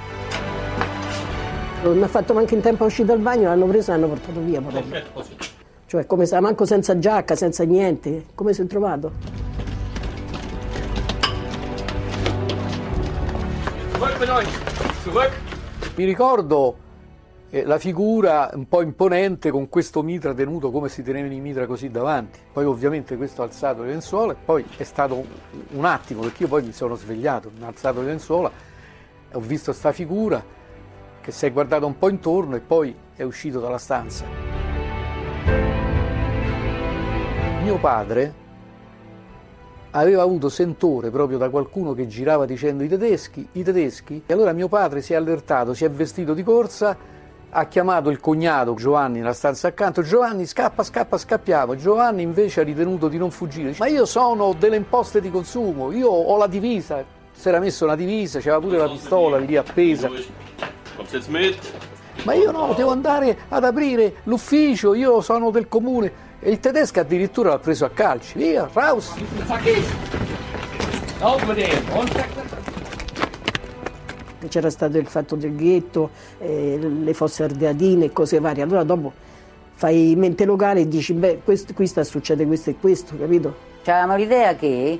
Non 1.84 2.02
ha 2.02 2.08
fatto 2.08 2.34
manco 2.34 2.56
in 2.56 2.62
tempo 2.62 2.84
a 2.84 2.88
uscire 2.88 3.08
dal 3.08 3.20
bagno, 3.20 3.50
l'hanno 3.50 3.66
preso 3.66 3.92
e 3.92 3.96
l'hanno 3.96 4.08
portato 4.08 4.40
via. 4.40 4.62
Poverino. 4.62 5.53
Cioè 5.94 6.08
come 6.08 6.26
se 6.26 6.40
manco 6.40 6.66
senza 6.66 6.98
giacca, 6.98 7.36
senza 7.36 7.64
niente, 7.66 8.26
come 8.34 8.52
si 8.52 8.64
è 8.64 8.66
trovato? 8.66 9.12
Mi 15.96 16.06
ricordo 16.06 16.78
eh, 17.52 17.64
la 17.64 17.78
figura 17.78 18.50
un 18.56 18.68
po' 18.68 18.82
imponente 18.82 19.52
con 19.52 19.70
questo 19.70 20.02
mitra 20.02 20.34
tenuto 20.34 20.72
come 20.72 20.90
si 20.90 21.04
tenevano 21.04 21.32
i 21.32 21.40
mitra 21.40 21.68
così 21.68 21.92
davanti. 21.92 22.40
Poi 22.52 22.66
ovviamente 22.66 23.16
questo 23.16 23.44
ha 23.44 23.46
alzato 23.46 23.84
le 23.84 23.90
lenzuola 23.90 24.34
e 24.34 24.38
poi 24.44 24.66
è 24.76 24.84
stato 24.84 25.24
un, 25.74 25.86
attimo 25.86 26.22
perché 26.22 26.42
io 26.42 26.50
poi 26.50 26.64
mi 26.64 26.72
sono 26.72 26.96
svegliato, 26.96 27.52
ho 27.62 27.66
alzato 27.68 28.02
le 28.02 28.08
lenzuola, 28.08 28.52
ho 29.32 29.40
visto 29.40 29.72
sta 29.72 29.92
figura 29.92 30.44
che 31.22 31.32
si 31.32 31.46
è 31.46 31.52
guardato 31.52 31.86
un 31.86 32.00
po' 32.00 32.10
intorno 32.10 32.56
e 32.56 32.62
poi 32.62 32.96
è 33.16 33.22
uscito 33.22 33.60
dalla 33.60 33.78
stanza. 33.78 34.54
Mio 37.64 37.78
padre 37.78 38.34
aveva 39.92 40.22
avuto 40.22 40.50
sentore 40.50 41.10
proprio 41.12 41.38
da 41.38 41.48
qualcuno 41.48 41.94
che 41.94 42.08
girava 42.08 42.46
dicendo 42.46 42.84
i 42.84 42.90
tedeschi, 42.90 43.48
i 43.54 43.64
tedeschi, 43.64 44.22
e 44.26 44.34
allora 44.34 44.52
mio 44.52 44.68
padre 44.68 45.02
si 45.02 45.14
è 45.14 45.16
allertato, 45.16 45.74
si 45.74 45.86
è 45.86 45.90
vestito 45.90 46.34
di 46.34 46.44
corsa, 46.44 46.98
ha 47.50 47.66
chiamato 47.68 48.10
il 48.10 48.20
cognato 48.20 48.74
Giovanni 48.74 49.20
nella 49.20 49.32
stanza 49.32 49.70
accanto, 49.70 50.02
Giovanni 50.02 50.46
scappa, 50.46 50.84
scappa, 50.84 51.18
scappiamo, 51.18 51.78
Giovanni 51.78 52.22
invece 52.22 52.60
ha 52.60 52.64
ritenuto 52.66 53.08
di 53.08 53.18
non 53.18 53.32
fuggire, 53.32 53.74
ma 53.78 53.88
io 53.88 54.06
sono 54.06 54.54
delle 54.60 54.76
imposte 54.76 55.22
di 55.22 55.32
consumo, 55.32 55.94
io 55.94 56.10
ho 56.10 56.38
la 56.38 56.48
divisa, 56.48 57.02
si 57.32 57.48
era 57.48 57.60
messo 57.60 57.86
una 57.86 57.96
divisa, 57.96 58.42
c'era 58.42 58.60
pure 58.60 58.78
la 58.78 58.90
pistola 58.90 59.38
lì 59.38 59.56
appesa. 59.56 60.10
Ma 62.24 62.34
io 62.34 62.52
no, 62.52 62.74
devo 62.76 62.92
andare 62.92 63.38
ad 63.48 63.64
aprire 63.64 64.16
l'ufficio, 64.24 64.94
io 64.94 65.22
sono 65.22 65.50
del 65.50 65.70
comune. 65.70 66.32
E 66.46 66.50
il 66.50 66.60
tedesco 66.60 67.00
addirittura 67.00 67.52
l'ha 67.52 67.60
preso 67.60 67.86
a 67.86 67.90
calci. 67.90 68.38
Via, 68.38 68.70
raus! 68.74 69.14
C'era 74.50 74.70
stato 74.70 74.98
il 74.98 75.08
fatto 75.08 75.38
del 75.38 75.56
ghetto, 75.56 76.10
eh, 76.40 76.78
le 76.78 77.14
fosse 77.14 77.44
ardeatine 77.44 78.06
e 78.06 78.12
cose 78.12 78.42
varie. 78.42 78.62
Allora 78.62 78.84
dopo 78.84 79.14
fai 79.72 80.16
mente 80.18 80.44
locale 80.44 80.82
e 80.82 80.88
dici, 80.90 81.14
beh, 81.14 81.44
questo, 81.46 81.74
qui 81.74 81.88
sta 81.88 82.04
succedendo 82.04 82.50
questo 82.52 82.72
e 82.72 82.76
questo, 82.78 83.18
capito? 83.18 83.56
C'avevamo 83.82 84.18
l'idea 84.18 84.54
che 84.56 85.00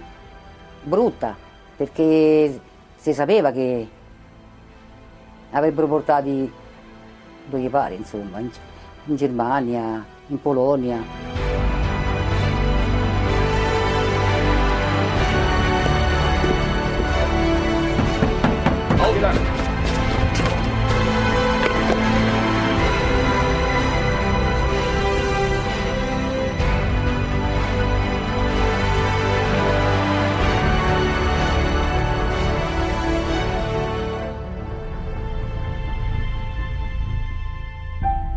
brutta, 0.82 1.36
perché 1.76 2.58
si 2.96 3.14
sapeva 3.14 3.52
che 3.52 3.88
avrebbero 5.52 5.88
portati 5.88 6.50
dove 7.50 7.70
pare, 7.70 7.96
insomma, 7.96 8.40
in, 8.40 8.50
in 9.08 9.16
Germania, 9.18 10.13
in 10.34 10.40
Polonia. 10.40 11.53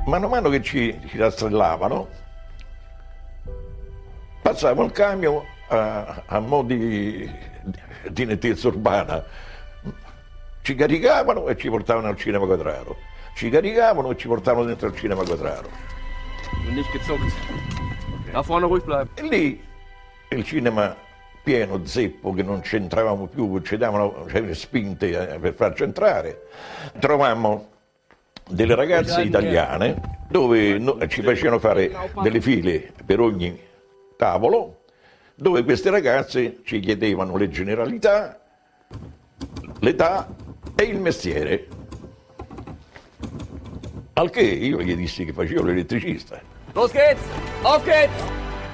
Mano 0.06 0.26
a 0.26 0.28
mano 0.28 0.48
che 0.48 0.62
ci, 0.62 0.98
ci 1.08 1.18
rastrellavano, 1.18 2.08
passava 4.40 4.84
il 4.84 4.92
camion 4.92 5.42
a, 5.68 6.22
a 6.26 6.40
mo' 6.40 6.62
di, 6.62 7.30
di 8.08 8.24
nettezza 8.24 8.68
urbana. 8.68 9.24
Ci 10.62 10.74
caricavano 10.74 11.46
e 11.48 11.56
ci 11.56 11.68
portavano 11.68 12.08
al 12.08 12.16
cinema 12.16 12.46
quadraro. 12.46 12.96
Ci 13.34 13.50
caricavano 13.50 14.10
e 14.10 14.16
ci 14.16 14.26
portavano 14.26 14.64
dentro 14.64 14.88
al 14.88 14.96
cinema 14.96 15.22
quadraro. 15.24 15.68
Nicht 16.70 16.90
gezuckt. 16.92 17.32
Da 18.32 18.40
vorne 18.40 18.66
ruhig 18.66 18.84
bleiben. 18.84 19.08
E 19.14 19.22
lì 19.22 19.64
il 20.30 20.44
cinema 20.44 20.96
pieno, 21.42 21.84
zeppo, 21.84 22.32
che 22.32 22.42
non 22.42 22.60
c'entravamo 22.60 23.26
più, 23.26 23.60
ci 23.62 23.76
davano 23.76 24.24
c'erano 24.24 24.54
spinte 24.54 25.34
eh, 25.34 25.38
per 25.38 25.54
farci 25.54 25.84
entrare. 25.84 26.48
Trovammo 26.98 27.74
delle 28.48 28.74
ragazze 28.74 29.22
italiane 29.22 30.24
dove 30.28 30.78
no- 30.78 30.98
ci 31.06 31.22
facevano 31.22 31.58
fare 31.58 31.90
delle 32.22 32.40
file 32.40 32.92
per 33.04 33.20
ogni 33.20 33.58
tavolo, 34.16 34.82
dove 35.34 35.64
queste 35.64 35.90
ragazze 35.90 36.60
ci 36.64 36.80
chiedevano 36.80 37.36
le 37.36 37.48
generalità, 37.48 38.40
l'età 39.80 40.28
e 40.74 40.82
il 40.84 40.98
mestiere. 40.98 41.68
Al 44.14 44.30
che 44.30 44.40
io 44.40 44.80
gli 44.80 44.96
dissi 44.96 45.24
che 45.24 45.32
facevo 45.32 45.62
l'elettricista. 45.62 46.40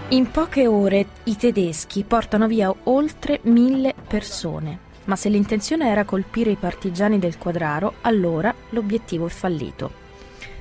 In 0.08 0.30
poche 0.30 0.66
ore 0.66 1.06
i 1.24 1.37
tedeschi 1.37 2.04
portano 2.04 2.46
via 2.46 2.72
oltre 2.85 3.40
mille 3.42 3.94
persone. 4.06 4.90
Ma 5.04 5.16
se 5.16 5.28
l'intenzione 5.28 5.88
era 5.88 6.04
colpire 6.04 6.50
i 6.50 6.56
partigiani 6.56 7.18
del 7.18 7.38
Quadraro, 7.38 7.94
allora 8.02 8.54
l'obiettivo 8.70 9.26
è 9.26 9.30
fallito. 9.30 9.90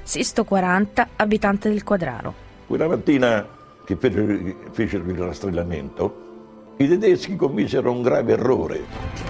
Sisto 0.01 0.43
40, 0.43 1.09
abitante 1.15 1.69
del 1.69 1.83
Quadraro. 1.83 2.33
Quella 2.65 2.87
mattina 2.87 3.47
che 3.85 3.95
fecero, 3.95 4.37
fecero 4.71 5.09
il 5.09 5.17
rastrellamento, 5.17 6.73
i 6.77 6.87
tedeschi 6.87 7.35
commisero 7.35 7.91
un 7.91 8.01
grave 8.01 8.33
errore. 8.33 9.29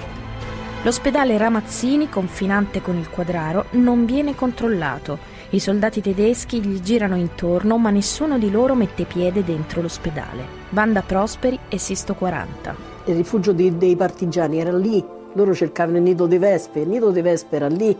L'ospedale 0.84 1.38
Ramazzini, 1.38 2.10
confinante 2.10 2.82
con 2.82 2.95
il 2.95 3.10
Quadraro, 3.10 3.65
non 3.71 4.06
viene 4.06 4.34
controllato. 4.34 5.19
I 5.50 5.60
soldati 5.60 6.02
tedeschi 6.02 6.60
gli 6.62 6.80
girano 6.80 7.17
intorno, 7.17 7.78
ma 7.78 7.89
nessuno 7.89 8.39
di 8.39 8.50
loro 8.50 8.74
mette 8.74 9.04
piede 9.04 9.43
dentro 9.43 9.82
l'ospedale. 9.82 10.43
Banda 10.69 11.02
Prosperi 11.02 11.60
e 11.67 11.78
Sisto 11.78 12.15
40. 12.15 12.91
Il 13.06 13.16
rifugio 13.16 13.52
dei, 13.52 13.78
dei 13.78 13.96
partigiani 13.96 14.60
era 14.60 14.72
lì, 14.72 15.04
loro 15.34 15.56
cercavano 15.56 15.98
il 15.98 16.04
nido 16.04 16.28
di 16.28 16.38
vespe, 16.38 16.82
il 16.82 16.90
nido 16.90 17.10
di 17.10 17.22
vespe 17.22 17.56
era 17.56 17.68
lì, 17.68 17.98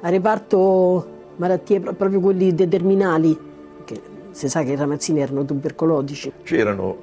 a 0.00 0.08
reparto 0.10 1.06
malattie 1.36 1.80
pro- 1.80 1.94
proprio 1.94 2.20
quelli 2.20 2.54
determinali, 2.54 3.38
che 3.84 4.00
si 4.30 4.48
sa 4.48 4.62
che 4.62 4.72
i 4.72 4.76
ramazzini 4.76 5.20
erano 5.20 5.46
tubercolotici. 5.46 6.32
C'erano 6.42 6.96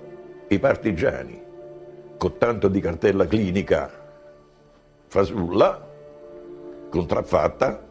i 0.49 0.59
partigiani 0.59 1.41
con 2.17 2.37
tanto 2.37 2.67
di 2.67 2.79
cartella 2.79 3.25
clinica 3.25 3.89
fasulla, 5.07 5.83
contraffatta, 6.89 7.83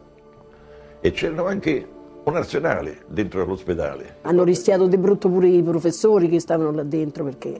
e 1.01 1.11
c'erano 1.11 1.45
anche 1.45 1.87
un 2.23 2.35
arsenale 2.35 3.03
dentro 3.07 3.43
l'ospedale. 3.45 4.17
Hanno 4.21 4.43
rischiato 4.43 4.87
di 4.87 4.97
brutto 4.97 5.29
pure 5.29 5.47
i 5.47 5.61
professori 5.61 6.29
che 6.29 6.39
stavano 6.39 6.71
là 6.71 6.83
dentro 6.83 7.23
perché 7.25 7.59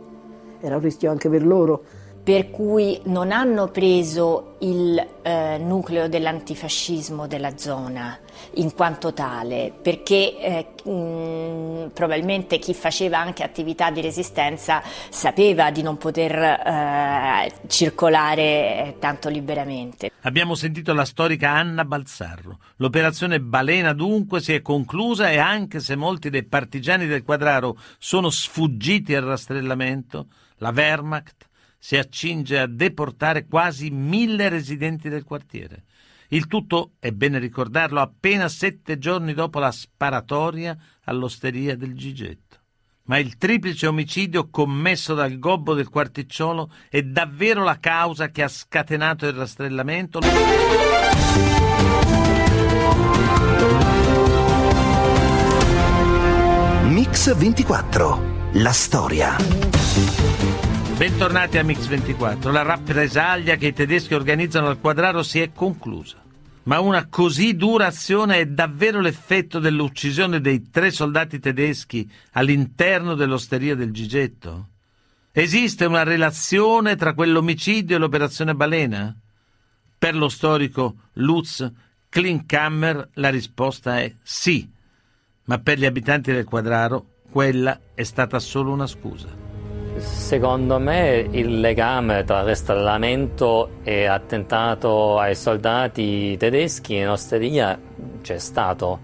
era 0.62 0.76
un 0.76 0.82
rischio 0.82 1.12
anche 1.12 1.30
per 1.30 1.46
loro. 1.46 1.84
per 2.26 2.50
cui 2.50 3.00
non 3.04 3.32
hanno 3.32 3.68
preso 3.68 4.56
il 4.62 4.98
eh, 5.22 5.60
nucleo 5.60 6.10
dell'antifascismo 6.10 7.28
della 7.28 7.56
zona 7.56 8.18
in 8.56 8.74
quanto 8.74 9.14
tale, 9.14 9.72
perché 9.80 10.74
eh, 10.84 10.90
mh, 10.90 11.92
probabilmente 11.94 12.58
chi 12.58 12.74
faceva 12.74 13.20
anche 13.20 13.44
attività 13.44 13.92
di 13.92 14.02
resistenza 14.02 14.82
sapeva 15.10 15.70
di 15.70 15.84
non 15.84 15.98
poter 15.98 16.34
eh, 16.36 17.52
circolare 17.68 18.42
eh, 18.42 18.96
tanto 18.98 19.30
liberamente. 19.30 20.10
Abbiamo 20.22 20.56
sentito 20.56 20.96
la 20.96 21.06
storica 21.06 21.52
Anna 21.52 21.86
Balzarro. 21.86 22.58
L'operazione 22.78 23.40
Balena 23.40 23.94
dunque 23.94 24.42
si 24.42 24.52
è 24.56 24.64
conclusa 24.64 25.30
e 25.30 25.38
anche 25.38 25.80
se 25.80 25.96
molti 25.96 26.32
dei 26.32 26.44
partigiani 26.44 27.06
del 27.06 27.22
Quadraro 27.22 27.78
sono 28.00 28.32
sfuggiti 28.32 29.14
al 29.14 29.26
rastrellamento, 29.26 30.26
la 30.58 30.72
Wehrmacht 30.72 31.48
si 31.78 31.98
accinge 31.98 32.60
a 32.60 32.68
deportare 32.68 33.46
quasi 33.46 33.90
mille 33.90 34.50
residenti 34.50 35.10
del 35.10 35.24
quartiere. 35.24 35.84
Il 36.30 36.48
tutto, 36.48 36.94
è 37.00 37.12
bene 37.12 37.38
ricordarlo, 37.38 38.02
appena 38.02 38.48
sette 38.48 38.98
giorni 38.98 39.34
dopo 39.34 39.60
la 39.60 39.72
sparatoria 39.72 40.76
all'osteria 41.04 41.78
del 41.78 41.96
Gigetto. 41.96 42.62
Ma 43.04 43.20
il 43.20 43.38
triplice 43.38 43.86
omicidio 43.86 44.50
commesso 44.50 45.14
dal 45.14 45.38
gobbo 45.38 45.76
del 45.76 45.90
quarticciolo 45.90 46.72
è 46.90 47.04
davvero 47.04 47.64
la 47.64 47.78
causa 47.80 48.30
che 48.30 48.42
ha 48.42 48.48
scatenato 48.48 49.28
il 49.28 49.34
rastrellamento? 49.34 50.22
Mix 56.88 57.36
Mix 57.36 57.36
24. 57.36 58.35
La 58.60 58.72
storia. 58.72 59.36
Bentornati 60.96 61.58
a 61.58 61.64
Mix 61.66 61.88
24. 61.88 62.54
La 62.54 62.62
rappresaglia 62.62 63.58
che 63.58 63.68
i 63.68 63.74
tedeschi 63.74 64.14
organizzano 64.14 64.68
al 64.68 64.80
quadraro 64.80 65.24
si 65.24 65.42
è 65.42 65.52
conclusa. 65.52 66.24
Ma 66.64 66.80
una 66.80 67.08
così 67.10 67.58
dura 67.58 67.88
azione 67.88 68.38
è 68.38 68.46
davvero 68.46 69.02
l'effetto 69.02 69.60
dell'uccisione 69.60 70.40
dei 70.40 70.70
tre 70.70 70.90
soldati 70.92 71.40
tedeschi 71.40 72.10
all'interno 72.32 73.14
dell'osteria 73.16 73.76
del 73.76 73.92
Gigetto? 73.92 74.70
Esiste 75.34 75.84
una 75.84 76.04
relazione 76.04 76.96
tra 76.96 77.14
quell'omicidio 77.14 77.98
e 77.98 78.00
l'operazione 78.00 78.56
Balena? 78.56 79.14
Per 79.98 80.16
lo 80.16 80.30
storico 80.30 80.96
Lutz 81.16 81.70
Klinkhammer 82.08 83.10
la 83.16 83.30
risposta 83.30 84.00
è 84.00 84.16
sì, 84.24 84.66
ma 85.44 85.60
per 85.60 85.78
gli 85.78 85.86
abitanti 85.86 86.32
del 86.32 86.46
quadraro 86.46 87.15
quella 87.36 87.78
è 87.94 88.04
stata 88.04 88.40
solo 88.40 88.72
una 88.72 88.88
scusa. 88.88 89.28
Secondo 89.98 90.80
me 90.80 91.28
il 91.32 91.60
legame 91.60 92.24
tra 92.24 92.44
rastrellamento 92.44 93.72
e 93.84 94.06
attentato 94.06 95.20
ai 95.20 95.36
soldati 95.36 96.38
tedeschi 96.38 96.96
in 96.96 97.10
osteria 97.10 97.78
c'è 98.22 98.38
stato 98.38 99.00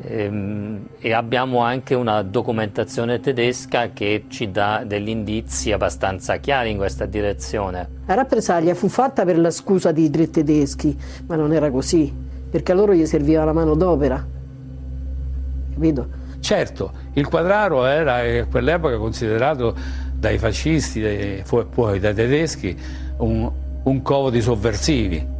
ehm, 0.00 0.86
e 0.98 1.12
abbiamo 1.12 1.58
anche 1.58 1.94
una 1.94 2.22
documentazione 2.22 3.20
tedesca 3.20 3.90
che 3.90 4.24
ci 4.28 4.50
dà 4.50 4.82
degli 4.86 5.10
indizi 5.10 5.70
abbastanza 5.70 6.38
chiari 6.38 6.70
in 6.70 6.78
questa 6.78 7.04
direzione. 7.04 7.86
La 8.06 8.14
rappresaglia 8.14 8.74
fu 8.74 8.88
fatta 8.88 9.26
per 9.26 9.38
la 9.38 9.50
scusa 9.50 9.92
dei 9.92 10.08
tre 10.08 10.30
tedeschi, 10.30 10.98
ma 11.26 11.36
non 11.36 11.52
era 11.52 11.70
così, 11.70 12.10
perché 12.48 12.72
a 12.72 12.74
loro 12.74 12.94
gli 12.94 13.04
serviva 13.04 13.44
la 13.44 13.52
mano 13.52 13.74
d'opera. 13.74 14.26
Capito? 15.74 16.26
Certo, 16.40 16.92
il 17.18 17.26
quadraro 17.26 17.84
era 17.84 18.16
a 18.16 18.44
quell'epoca 18.46 18.96
considerato 18.96 19.74
dai 20.14 20.38
fascisti 20.38 21.02
e 21.02 21.44
poi 21.48 22.00
dai 22.00 22.14
tedeschi 22.14 22.76
un, 23.18 23.50
un 23.82 24.02
covo 24.02 24.30
di 24.30 24.40
sovversivi 24.40 25.36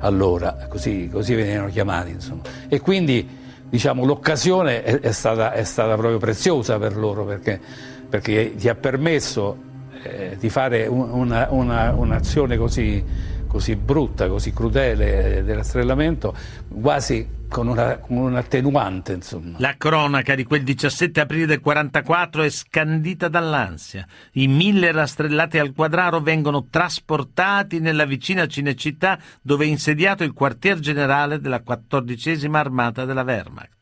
allora, 0.00 0.66
così, 0.68 1.08
così 1.10 1.34
venivano 1.34 1.68
chiamati 1.68 2.10
insomma. 2.10 2.42
e 2.68 2.80
quindi 2.80 3.28
diciamo, 3.68 4.04
l'occasione 4.04 4.82
è, 4.82 5.00
è, 5.00 5.12
stata, 5.12 5.52
è, 5.52 5.64
stata, 5.64 5.96
proprio 5.96 6.18
preziosa 6.18 6.78
per 6.78 6.96
loro 6.96 7.24
perché, 7.24 7.60
perché 8.08 8.54
gli 8.56 8.68
ha 8.68 8.74
permesso 8.74 9.56
eh, 10.02 10.36
di 10.38 10.48
fare 10.48 10.86
una, 10.86 11.48
una, 11.50 11.92
un'azione 11.92 12.56
così 12.56 13.04
così 13.48 13.74
brutta, 13.74 14.28
così 14.28 14.52
crudele 14.52 15.42
del 15.42 15.56
rastrellamento, 15.56 16.36
quasi 16.80 17.36
con, 17.48 17.66
una, 17.66 17.96
con 17.98 18.18
un 18.18 18.36
attenuante. 18.36 19.14
Insomma. 19.14 19.56
La 19.58 19.74
cronaca 19.76 20.36
di 20.36 20.44
quel 20.44 20.62
17 20.62 21.18
aprile 21.20 21.46
del 21.46 21.60
44 21.60 22.42
è 22.42 22.50
scandita 22.50 23.28
dall'ansia. 23.28 24.06
I 24.32 24.46
mille 24.46 24.92
rastrellati 24.92 25.58
al 25.58 25.72
quadraro 25.72 26.20
vengono 26.20 26.66
trasportati 26.70 27.80
nella 27.80 28.04
vicina 28.04 28.46
Cinecittà 28.46 29.18
dove 29.42 29.64
è 29.64 29.68
insediato 29.68 30.22
il 30.22 30.32
quartier 30.32 30.78
generale 30.78 31.40
della 31.40 31.62
quattordicesima 31.62 32.60
armata 32.60 33.04
della 33.04 33.22
Wehrmacht. 33.22 33.76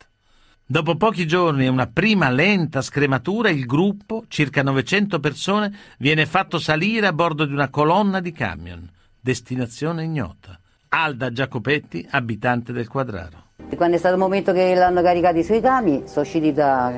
Dopo 0.69 0.97
pochi 0.97 1.29
giorni 1.29 1.67
e 1.67 1.69
una 1.69 1.87
prima 1.87 2.29
lenta 2.29 2.83
scrematura, 2.83 3.51
il 3.51 3.67
gruppo, 3.67 4.25
circa 4.27 4.65
900 4.65 5.21
persone, 5.21 5.73
viene 5.99 6.27
fatto 6.27 6.59
salire 6.59 7.07
a 7.07 7.13
bordo 7.13 7.45
di 7.45 7.53
una 7.53 7.69
colonna 7.69 8.19
di 8.19 8.33
camion 8.33 8.95
destinazione 9.27 10.05
ignota. 10.05 10.57
Alda 10.91 11.33
Giacopetti, 11.33 12.07
abitante 12.13 12.73
del 12.73 12.87
Quadraro. 12.87 13.43
Quando 13.75 13.97
è 13.97 13.99
stato 13.99 14.15
il 14.15 14.21
momento 14.21 14.53
che 14.53 14.73
l'hanno 14.73 15.03
caricati 15.03 15.43
sui 15.43 15.61
cami, 15.61 16.05
sono 16.05 16.21
usciti 16.21 16.53
da, 16.53 16.95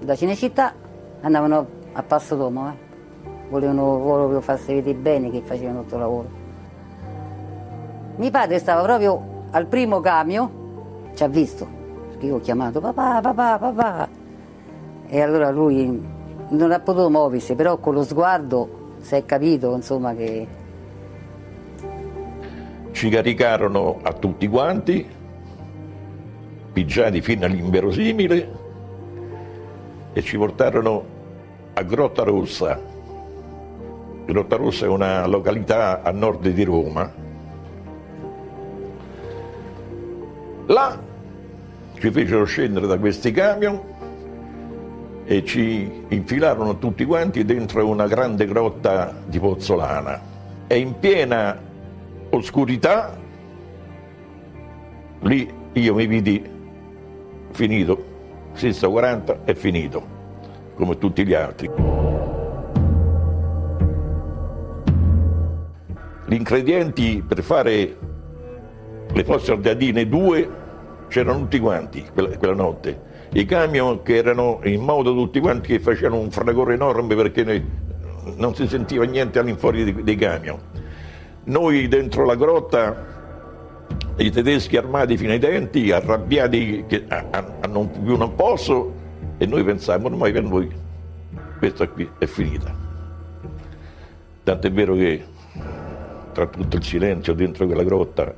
da 0.00 0.16
Cinecittà, 0.16 0.72
andavano 1.20 1.68
a 1.92 2.02
Passo 2.02 2.34
Domo, 2.36 2.70
eh. 2.70 3.48
volevano 3.50 4.00
proprio 4.02 4.40
farsi 4.40 4.72
vedere 4.72 4.96
bene 4.96 5.30
che 5.30 5.42
facevano 5.42 5.82
tutto 5.82 5.96
il 5.96 6.00
lavoro. 6.00 6.28
Mio 8.16 8.30
padre 8.30 8.58
stava 8.58 8.80
proprio 8.80 9.48
al 9.50 9.66
primo 9.66 10.00
camion, 10.00 11.10
ci 11.14 11.24
ha 11.24 11.28
visto, 11.28 11.68
perché 12.08 12.24
io 12.24 12.36
ho 12.36 12.40
chiamato 12.40 12.80
papà, 12.80 13.20
papà, 13.20 13.58
papà. 13.58 14.08
E 15.08 15.20
allora 15.20 15.50
lui 15.50 16.02
non 16.48 16.72
ha 16.72 16.80
potuto 16.80 17.10
muoversi, 17.10 17.54
però 17.54 17.76
con 17.76 17.92
lo 17.92 18.02
sguardo 18.02 18.96
si 19.00 19.14
è 19.14 19.26
capito 19.26 19.74
insomma, 19.74 20.14
che 20.14 20.62
ci 22.94 23.08
caricarono 23.08 23.98
a 24.02 24.12
tutti 24.12 24.46
quanti, 24.46 25.04
pigiati 26.72 27.20
fino 27.20 27.44
all'inverosimile, 27.44 28.62
e 30.12 30.22
ci 30.22 30.36
portarono 30.38 31.04
a 31.74 31.82
Grotta 31.82 32.22
Rossa. 32.22 32.80
Grotta 34.24 34.56
Rossa 34.56 34.86
è 34.86 34.88
una 34.88 35.26
località 35.26 36.02
a 36.02 36.12
nord 36.12 36.48
di 36.48 36.62
Roma. 36.62 37.12
Là 40.66 40.98
ci 41.98 42.10
fecero 42.12 42.44
scendere 42.44 42.86
da 42.86 42.96
questi 42.96 43.32
camion 43.32 43.80
e 45.24 45.44
ci 45.44 46.04
infilarono 46.08 46.78
tutti 46.78 47.04
quanti 47.04 47.44
dentro 47.44 47.86
una 47.88 48.06
grande 48.06 48.46
grotta 48.46 49.12
di 49.26 49.40
Pozzolana. 49.40 50.32
E 50.68 50.78
in 50.78 50.96
piena 51.00 51.72
oscurità, 52.36 53.16
lì 55.20 55.52
io 55.72 55.94
mi 55.94 56.06
vidi 56.06 56.42
finito, 57.50 58.04
640 58.52 59.44
è 59.44 59.54
finito, 59.54 60.06
come 60.74 60.98
tutti 60.98 61.24
gli 61.24 61.34
altri. 61.34 61.70
Gli 66.26 66.34
ingredienti 66.34 67.22
per 67.26 67.42
fare 67.42 67.96
le 69.12 69.24
fosse 69.24 69.52
ardeatine 69.52 70.08
2 70.08 70.62
c'erano 71.08 71.40
tutti 71.40 71.60
quanti 71.60 72.04
quella, 72.12 72.36
quella, 72.36 72.54
notte. 72.54 73.12
I 73.32 73.44
camion 73.44 74.02
che 74.02 74.16
erano 74.16 74.60
in 74.64 74.82
modo 74.82 75.12
tutti 75.12 75.38
quanti 75.40 75.68
che 75.68 75.80
facevano 75.80 76.20
un 76.20 76.30
fragore 76.30 76.74
enorme 76.74 77.14
perché 77.14 77.62
non 78.36 78.54
si 78.54 78.66
sentiva 78.66 79.04
niente 79.04 79.38
all'infuori 79.38 79.84
dei, 79.84 80.02
dei 80.02 80.16
camion 80.16 80.58
noi 81.44 81.88
dentro 81.88 82.24
la 82.24 82.34
grotta, 82.34 83.12
i 84.16 84.30
tedeschi 84.30 84.76
armati 84.76 85.16
fino 85.16 85.32
ai 85.32 85.38
denti, 85.38 85.90
arrabbiati 85.90 86.84
che 86.86 87.04
hanno 87.08 87.86
più 87.86 88.16
non 88.16 88.34
posso, 88.34 88.92
e 89.36 89.46
noi 89.46 89.64
pensavamo 89.64 90.06
ormai 90.06 90.32
per 90.32 90.42
noi 90.42 90.70
questa 91.58 91.88
qui 91.88 92.08
è 92.18 92.26
finita. 92.26 92.74
Tant'è 94.44 94.70
vero 94.70 94.94
che 94.94 95.24
tra 96.32 96.46
tutto 96.46 96.76
il 96.76 96.84
silenzio 96.84 97.32
dentro 97.32 97.66
quella 97.66 97.84
grotta 97.84 98.34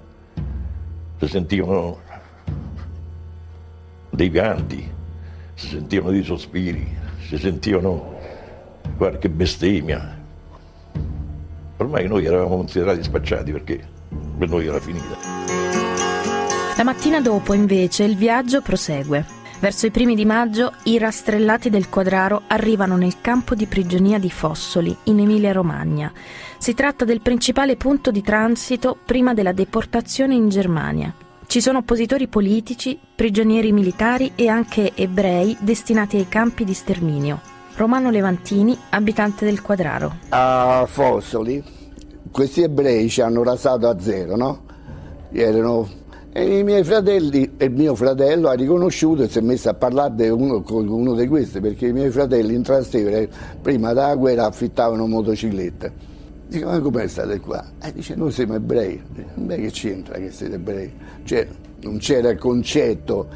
si 1.18 1.28
sentivano 1.28 1.98
dei 4.10 4.30
pianti, 4.30 4.88
si 5.54 5.68
sentivano 5.68 6.12
dei 6.12 6.22
sospiri, 6.22 6.86
si 7.20 7.38
sentivano 7.38 8.14
qualche 8.96 9.28
bestemmia, 9.28 10.15
ormai 11.76 12.06
noi 12.06 12.24
eravamo 12.24 12.56
considerati 12.56 13.02
spacciati 13.02 13.52
perché 13.52 13.80
per 14.38 14.48
noi 14.48 14.66
era 14.66 14.80
finita. 14.80 15.16
La 16.76 16.84
mattina 16.84 17.20
dopo, 17.20 17.54
invece, 17.54 18.04
il 18.04 18.16
viaggio 18.16 18.60
prosegue. 18.60 19.24
Verso 19.58 19.86
i 19.86 19.90
primi 19.90 20.14
di 20.14 20.26
maggio, 20.26 20.74
i 20.84 20.98
rastrellati 20.98 21.70
del 21.70 21.88
Quadraro 21.88 22.42
arrivano 22.48 22.96
nel 22.96 23.22
campo 23.22 23.54
di 23.54 23.64
prigionia 23.64 24.18
di 24.18 24.30
Fossoli, 24.30 24.94
in 25.04 25.20
Emilia-Romagna. 25.20 26.12
Si 26.58 26.74
tratta 26.74 27.06
del 27.06 27.22
principale 27.22 27.76
punto 27.76 28.10
di 28.10 28.20
transito 28.20 28.98
prima 29.06 29.32
della 29.32 29.52
deportazione 29.52 30.34
in 30.34 30.50
Germania. 30.50 31.14
Ci 31.46 31.62
sono 31.62 31.78
oppositori 31.78 32.26
politici, 32.26 32.98
prigionieri 33.14 33.72
militari 33.72 34.32
e 34.34 34.48
anche 34.48 34.92
ebrei 34.94 35.56
destinati 35.60 36.18
ai 36.18 36.28
campi 36.28 36.64
di 36.64 36.74
sterminio. 36.74 37.55
Romano 37.76 38.10
Levantini, 38.10 38.76
abitante 38.88 39.44
del 39.44 39.60
Quadraro. 39.60 40.16
A 40.30 40.86
Fossoli 40.88 41.62
questi 42.30 42.62
ebrei 42.62 43.10
ci 43.10 43.20
hanno 43.20 43.42
rasato 43.42 43.86
a 43.86 44.00
zero, 44.00 44.34
no? 44.36 44.62
Erano... 45.30 46.04
E 46.32 46.58
i 46.58 46.64
miei 46.64 46.84
fratelli 46.84 47.52
e 47.56 47.66
il 47.66 47.72
mio 47.72 47.94
fratello 47.94 48.48
ha 48.48 48.52
riconosciuto 48.52 49.22
e 49.22 49.28
si 49.28 49.38
è 49.38 49.40
messo 49.40 49.70
a 49.70 49.74
parlare 49.74 50.28
con 50.28 50.88
uno 50.88 51.14
di 51.14 51.26
questi 51.26 51.60
perché 51.60 51.86
i 51.86 51.92
miei 51.92 52.10
fratelli 52.10 52.54
in 52.54 52.62
Trastevere 52.62 53.28
prima 53.60 53.92
della 53.92 54.14
guerra 54.16 54.46
affittavano 54.46 55.06
motociclette. 55.06 55.92
Dice, 56.46 56.64
ma 56.64 56.78
come 56.80 57.08
state 57.08 57.40
qua? 57.40 57.62
E 57.82 57.92
dice, 57.92 58.14
noi 58.14 58.32
siamo 58.32 58.54
ebrei. 58.54 59.02
Beh, 59.34 59.56
che 59.56 59.70
c'entra 59.70 60.18
che 60.18 60.30
siete 60.30 60.54
ebrei? 60.56 60.92
Cioè, 61.24 61.46
non 61.82 61.98
c'era 61.98 62.30
il 62.30 62.38
concetto 62.38 63.28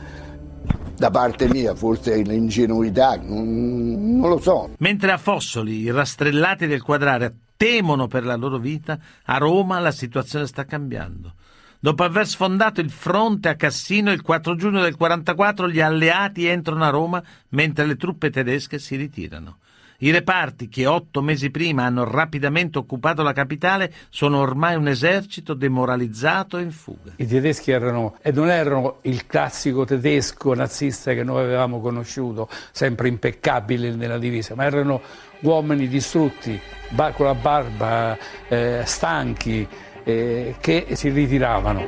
da 0.97 1.11
parte 1.11 1.49
mia, 1.49 1.75
forse 1.75 2.23
l'ingenuità, 2.23 3.17
non, 3.17 4.19
non, 4.19 4.29
lo 4.29 4.39
so. 4.39 4.75
Mentre 4.79 5.13
a 5.13 5.17
Fossoli 5.17 5.79
i 5.79 5.91
rastrellati 5.91 6.67
del 6.67 6.83
quadrare 6.83 7.35
temono 7.57 8.07
per 8.07 8.25
la 8.25 8.37
loro 8.37 8.59
vita, 8.59 8.99
a 9.25 9.39
Roma 9.39 9.81
la 9.81 9.93
situazione 9.93 10.47
sta 10.47 10.65
cambiando. 10.67 11.35
Dopo 11.79 12.03
aver 12.03 12.27
sfondato 12.27 12.83
il 12.83 12.91
fronte 12.91 13.49
a 13.49 13.55
Cassino 13.55 14.13
il 14.13 14.21
4 14.21 14.55
giugno 14.55 14.83
del 14.83 14.97
44 14.97 15.71
gli 15.71 15.81
alleati 15.81 16.45
entrano 16.45 16.85
a 16.85 16.91
Roma 16.91 17.23
mentre 17.51 17.87
le 17.87 17.97
truppe 17.97 18.29
tedesche 18.29 18.79
si 18.79 18.97
ritirano. 18.97 19.57
I 20.03 20.11
reparti 20.13 20.71
che 20.71 20.87
otto 20.87 21.21
mesi 21.21 21.51
prima 21.51 21.85
hanno 21.85 22.05
rapidamente 22.05 22.79
occupato 22.79 23.23
la 23.23 23.35
capitale 23.35 23.93
sono 24.09 24.39
ormai 24.39 24.75
un 24.75 24.89
esercito 24.89 25.53
demoralizzato 25.53 26.57
e 26.57 26.63
in 26.63 26.71
fuga. 26.71 27.13
I 27.17 27.27
tedeschi 27.27 27.71
erano, 27.71 28.17
e 28.23 28.33
non 28.33 28.49
erano 28.49 29.01
il 29.03 29.27
classico 29.27 29.85
tedesco 29.85 30.55
nazista 30.55 31.13
che 31.13 31.23
noi 31.23 31.43
avevamo 31.43 31.81
conosciuto, 31.81 32.49
sempre 32.73 33.09
impeccabile 33.09 33.95
nella 33.95 34.17
divisa, 34.17 34.55
ma 34.55 34.65
erano 34.65 35.03
uomini 35.41 35.87
distrutti, 35.87 36.59
con 37.13 37.27
la 37.27 37.35
barba, 37.35 38.17
eh, 38.49 38.83
stanchi, 38.87 39.69
eh, 40.03 40.55
che 40.61 40.87
si 40.93 41.11
ritiravano. 41.11 41.87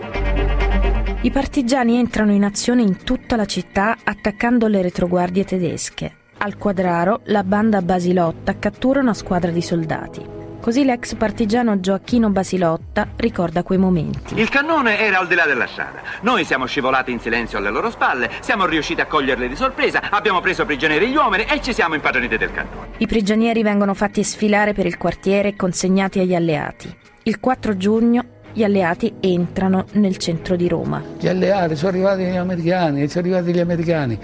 I 1.22 1.30
partigiani 1.30 1.96
entrano 1.96 2.32
in 2.32 2.44
azione 2.44 2.82
in 2.82 3.04
tutta 3.04 3.36
la 3.36 3.46
città 3.46 3.96
attaccando 4.04 4.66
le 4.66 4.82
retroguardie 4.82 5.44
tedesche. 5.44 6.16
Al 6.44 6.58
Quadraro 6.58 7.20
la 7.26 7.44
banda 7.44 7.82
Basilotta 7.82 8.58
cattura 8.58 8.98
una 8.98 9.14
squadra 9.14 9.52
di 9.52 9.62
soldati. 9.62 10.26
Così 10.60 10.84
l'ex 10.84 11.14
partigiano 11.14 11.78
Gioacchino 11.78 12.30
Basilotta 12.30 13.10
ricorda 13.14 13.62
quei 13.62 13.78
momenti. 13.78 14.34
Il 14.40 14.48
cannone 14.48 14.98
era 14.98 15.20
al 15.20 15.28
di 15.28 15.36
là 15.36 15.44
della 15.46 15.68
strada. 15.68 16.00
Noi 16.22 16.44
siamo 16.44 16.66
scivolati 16.66 17.12
in 17.12 17.20
silenzio 17.20 17.58
alle 17.58 17.70
loro 17.70 17.90
spalle, 17.90 18.28
siamo 18.40 18.66
riusciti 18.66 19.00
a 19.00 19.06
coglierli 19.06 19.46
di 19.46 19.54
sorpresa, 19.54 20.10
abbiamo 20.10 20.40
preso 20.40 20.64
prigionieri 20.64 21.10
gli 21.10 21.14
uomini 21.14 21.44
e 21.44 21.62
ci 21.62 21.72
siamo 21.72 21.94
impadroniti 21.94 22.36
del 22.36 22.50
cannone. 22.50 22.88
I 22.96 23.06
prigionieri 23.06 23.62
vengono 23.62 23.94
fatti 23.94 24.24
sfilare 24.24 24.72
per 24.72 24.86
il 24.86 24.98
quartiere 24.98 25.50
e 25.50 25.54
consegnati 25.54 26.18
agli 26.18 26.34
alleati. 26.34 26.92
Il 27.22 27.38
4 27.38 27.76
giugno 27.76 28.24
gli 28.52 28.64
alleati 28.64 29.14
entrano 29.20 29.86
nel 29.92 30.16
centro 30.18 30.56
di 30.56 30.68
Roma. 30.68 31.02
Gli 31.18 31.28
alleati 31.28 31.76
sono 31.76 31.92
arrivati 31.92 32.24
gli 32.24 32.36
americani, 32.36 33.08
sono 33.08 33.26
arrivati 33.26 33.52
gli 33.52 33.60
americani. 33.60 34.18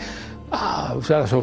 Ah, 0.50 0.96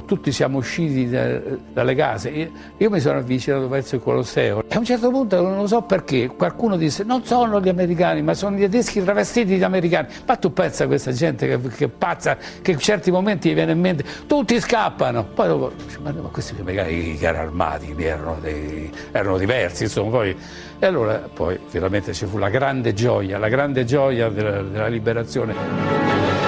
tutti 0.05 0.31
siamo 0.31 0.57
usciti 0.57 1.09
da, 1.09 1.39
dalle 1.71 1.93
case. 1.93 2.51
Io, 2.77 2.89
mi 2.89 2.99
sono 2.99 3.19
avvicinato 3.19 3.67
verso 3.67 3.95
il 3.95 4.01
Colosseo 4.01 4.63
e 4.67 4.75
a 4.75 4.79
un 4.79 4.85
certo 4.85 5.11
punto 5.11 5.41
non 5.41 5.57
lo 5.57 5.67
so 5.67 5.81
perché 5.83 6.27
qualcuno 6.27 6.75
disse 6.75 7.03
non 7.03 7.23
sono 7.23 7.61
gli 7.61 7.69
americani 7.69 8.21
ma 8.21 8.33
sono 8.33 8.55
gli 8.55 8.61
tedeschi 8.61 9.03
travestiti 9.03 9.57
di 9.57 9.63
americani. 9.63 10.07
Ma 10.25 10.35
tu 10.37 10.51
pensa 10.53 10.85
a 10.85 10.87
questa 10.87 11.11
gente 11.11 11.47
che, 11.47 11.69
che 11.69 11.87
pazza, 11.87 12.37
che 12.61 12.71
in 12.71 12.79
certi 12.79 13.11
momenti 13.11 13.49
gli 13.49 13.53
viene 13.53 13.73
in 13.73 13.79
mente, 13.79 14.03
tutti 14.25 14.59
scappano. 14.59 15.25
Poi 15.25 15.47
dopo, 15.47 15.71
ma, 16.01 16.11
ma 16.11 16.29
questi 16.29 16.55
americani 16.59 17.17
che 17.17 17.25
erano 17.25 17.47
armati, 17.47 17.95
erano, 17.97 18.37
dei, 18.41 18.91
erano 19.11 19.37
diversi, 19.37 19.83
insomma. 19.83 20.09
Poi, 20.09 20.35
e 20.79 20.85
allora 20.85 21.29
poi 21.31 21.59
finalmente 21.67 22.13
ci 22.13 22.25
fu 22.25 22.37
la 22.37 22.49
grande 22.49 22.93
gioia, 22.93 23.37
la 23.37 23.49
grande 23.49 23.85
gioia 23.85 24.29
della, 24.29 24.61
della 24.61 24.87
liberazione 24.87 26.44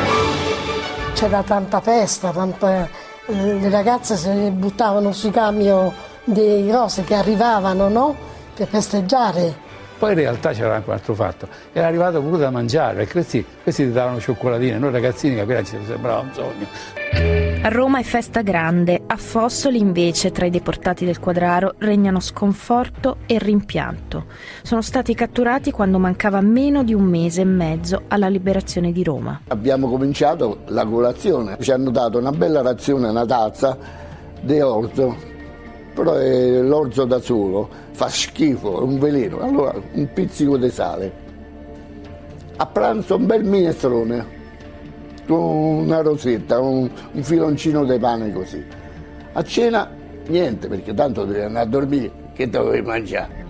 c'era 1.17 1.41
tanta 1.41 1.81
festa, 1.81 2.29
tanta, 2.29 2.87
eh, 3.25 3.59
le 3.59 3.69
ragazze 3.71 4.15
si 4.15 4.29
buttavano 4.51 5.11
sui 5.11 5.31
camion 5.31 5.91
dei 6.23 6.69
rose 6.69 7.03
che 7.03 7.15
arrivavano 7.15 7.89
no? 7.89 8.15
per 8.53 8.67
festeggiare. 8.67 9.65
Poi 9.97 10.11
in 10.11 10.17
realtà 10.19 10.51
c'era 10.51 10.75
anche 10.75 10.89
un 10.89 10.95
altro 10.95 11.15
fatto, 11.15 11.47
era 11.73 11.87
arrivato 11.87 12.21
pure 12.21 12.37
da 12.37 12.51
mangiare, 12.51 12.97
perché 12.97 13.13
questi, 13.13 13.43
questi 13.63 13.85
ti 13.85 13.91
davano 13.91 14.19
cioccolatine, 14.19 14.77
noi 14.77 14.91
ragazzini 14.91 15.35
capire 15.35 15.63
ci 15.63 15.75
sembrava 15.87 16.19
un 16.19 16.33
sogno. 16.33 17.46
A 17.59 17.69
Roma 17.69 17.99
è 17.99 18.03
festa 18.03 18.43
grande, 18.43 19.01
a 19.07 19.17
Fossoli 19.17 19.79
invece 19.79 20.31
tra 20.31 20.45
i 20.45 20.49
deportati 20.49 21.05
del 21.05 21.19
Quadraro 21.19 21.73
regnano 21.79 22.19
sconforto 22.19 23.17
e 23.25 23.39
rimpianto. 23.39 24.25
Sono 24.61 24.81
stati 24.81 25.13
catturati 25.15 25.71
quando 25.71 25.97
mancava 25.97 26.39
meno 26.39 26.83
di 26.83 26.93
un 26.93 27.03
mese 27.03 27.41
e 27.41 27.45
mezzo 27.45 28.03
alla 28.07 28.29
liberazione 28.29 28.91
di 28.93 29.03
Roma. 29.03 29.41
Abbiamo 29.47 29.89
cominciato 29.89 30.59
la 30.67 30.85
colazione, 30.85 31.57
ci 31.59 31.71
hanno 31.71 31.89
dato 31.89 32.19
una 32.19 32.31
bella 32.31 32.61
razione, 32.61 33.09
una 33.09 33.25
tazza 33.25 33.77
di 34.39 34.61
orzo, 34.61 35.15
però 35.93 36.13
l'orzo 36.15 37.05
da 37.05 37.19
solo 37.19 37.67
fa 37.91 38.07
schifo, 38.07 38.79
è 38.79 38.83
un 38.83 38.99
veleno, 38.99 39.39
allora 39.39 39.73
un 39.93 40.07
pizzico 40.13 40.57
di 40.57 40.69
sale. 40.69 41.11
A 42.55 42.65
pranzo 42.65 43.15
un 43.15 43.25
bel 43.25 43.43
minestrone 43.43 44.35
una 45.35 46.01
rosetta, 46.01 46.59
un, 46.59 46.89
un 47.11 47.23
filoncino 47.23 47.85
di 47.85 47.97
pane 47.99 48.31
così. 48.31 48.63
A 49.33 49.43
cena 49.43 49.89
niente, 50.27 50.67
perché 50.67 50.93
tanto 50.93 51.25
devi 51.25 51.41
andare 51.41 51.65
a 51.65 51.69
dormire, 51.69 52.11
che 52.33 52.49
dovevi 52.49 52.85
mangiare? 52.85 53.45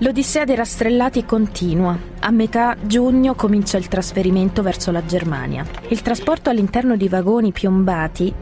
L'Odissea 0.00 0.44
dei 0.44 0.54
rastrellati 0.54 1.24
continua. 1.24 1.98
A 2.20 2.30
metà 2.30 2.76
giugno 2.80 3.34
comincia 3.34 3.78
il 3.78 3.88
trasferimento 3.88 4.62
verso 4.62 4.92
la 4.92 5.04
Germania. 5.04 5.64
Il 5.88 6.02
trasporto 6.02 6.50
all'interno 6.50 6.96
di 6.96 7.08
vagoni 7.08 7.50
piombati 7.50 8.32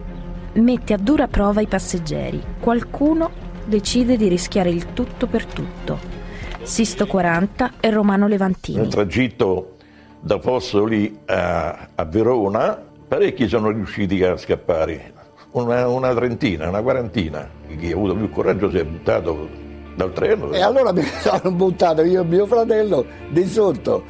mette 0.53 0.93
a 0.93 0.99
dura 0.99 1.29
prova 1.29 1.63
i 1.63 1.67
passeggeri. 1.67 2.43
Qualcuno 2.61 3.31
decide 3.65 4.19
di 4.19 4.29
rischiare 4.29 4.69
il 4.69 4.93
tutto 4.93 5.27
per 5.27 5.47
tutto. 5.47 5.99
Sisto 6.63 7.07
40 7.07 7.73
e 7.81 7.91
Romano 7.91 8.27
Levantini. 8.29 8.79
Nel 8.79 8.89
tragitto 8.89 9.76
da 10.21 10.39
Fossoli 10.39 11.21
a, 11.27 11.89
a 11.95 12.05
Verona, 12.05 12.81
parecchi 13.07 13.49
sono 13.49 13.71
riusciti 13.71 14.23
a 14.25 14.37
scappare, 14.37 15.13
una, 15.53 15.89
una, 15.89 16.15
trentina, 16.15 16.69
una 16.69 16.83
quarantina. 16.83 17.49
Chi 17.79 17.91
ha 17.91 17.95
avuto 17.95 18.15
più 18.15 18.31
coraggio 18.31 18.71
si 18.71 18.79
è 18.79 18.85
buttato 18.85 19.49
dal 19.95 20.13
treno. 20.13 20.53
E 20.53 20.61
allora 20.61 20.93
mi 20.93 21.03
sono 21.21 21.51
buttato 21.53 22.03
io 22.03 22.23
e 22.23 22.25
mio 22.25 22.47
fratello 22.47 23.05
di 23.31 23.47
sotto. 23.47 24.03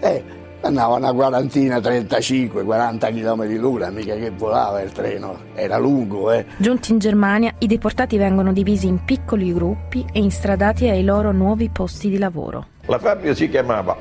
Eh, 0.00 0.22
andava 0.62 0.94
una 0.94 1.12
quarantina, 1.12 1.80
35, 1.80 2.64
40 2.64 3.08
km 3.08 3.60
l'ora, 3.60 3.90
mica 3.90 4.14
che 4.14 4.30
volava 4.30 4.80
il 4.82 4.92
treno, 4.92 5.38
era 5.54 5.78
lungo. 5.78 6.30
Eh. 6.32 6.44
Giunti 6.56 6.92
in 6.92 6.98
Germania, 6.98 7.54
i 7.58 7.66
deportati 7.66 8.16
vengono 8.18 8.52
divisi 8.52 8.86
in 8.86 9.04
piccoli 9.04 9.52
gruppi 9.52 10.04
e 10.12 10.20
instradati 10.20 10.88
ai 10.88 11.04
loro 11.04 11.32
nuovi 11.32 11.70
posti 11.70 12.08
di 12.08 12.18
lavoro. 12.18 12.66
La 12.86 12.98
fabbrica 12.98 13.34
si 13.34 13.48
chiamava 13.48 13.96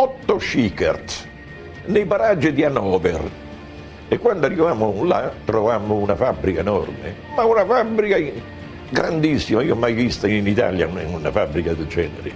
otto 0.00 0.38
Schickert 0.38 1.26
nei 1.86 2.06
paraggi 2.06 2.52
di 2.52 2.62
Hannover. 2.62 3.46
E 4.06 4.18
quando 4.18 4.46
arrivavamo 4.46 5.04
là 5.04 5.32
trovammo 5.44 5.96
una 5.96 6.14
fabbrica 6.14 6.60
enorme, 6.60 7.14
ma 7.34 7.44
una 7.44 7.66
fabbrica 7.66 8.16
grandissima, 8.90 9.62
io 9.62 9.74
ho 9.74 9.76
mai 9.76 9.94
visto 9.94 10.26
in 10.28 10.46
Italia 10.46 10.86
una 10.86 11.30
fabbrica 11.32 11.74
del 11.74 11.88
genere, 11.88 12.32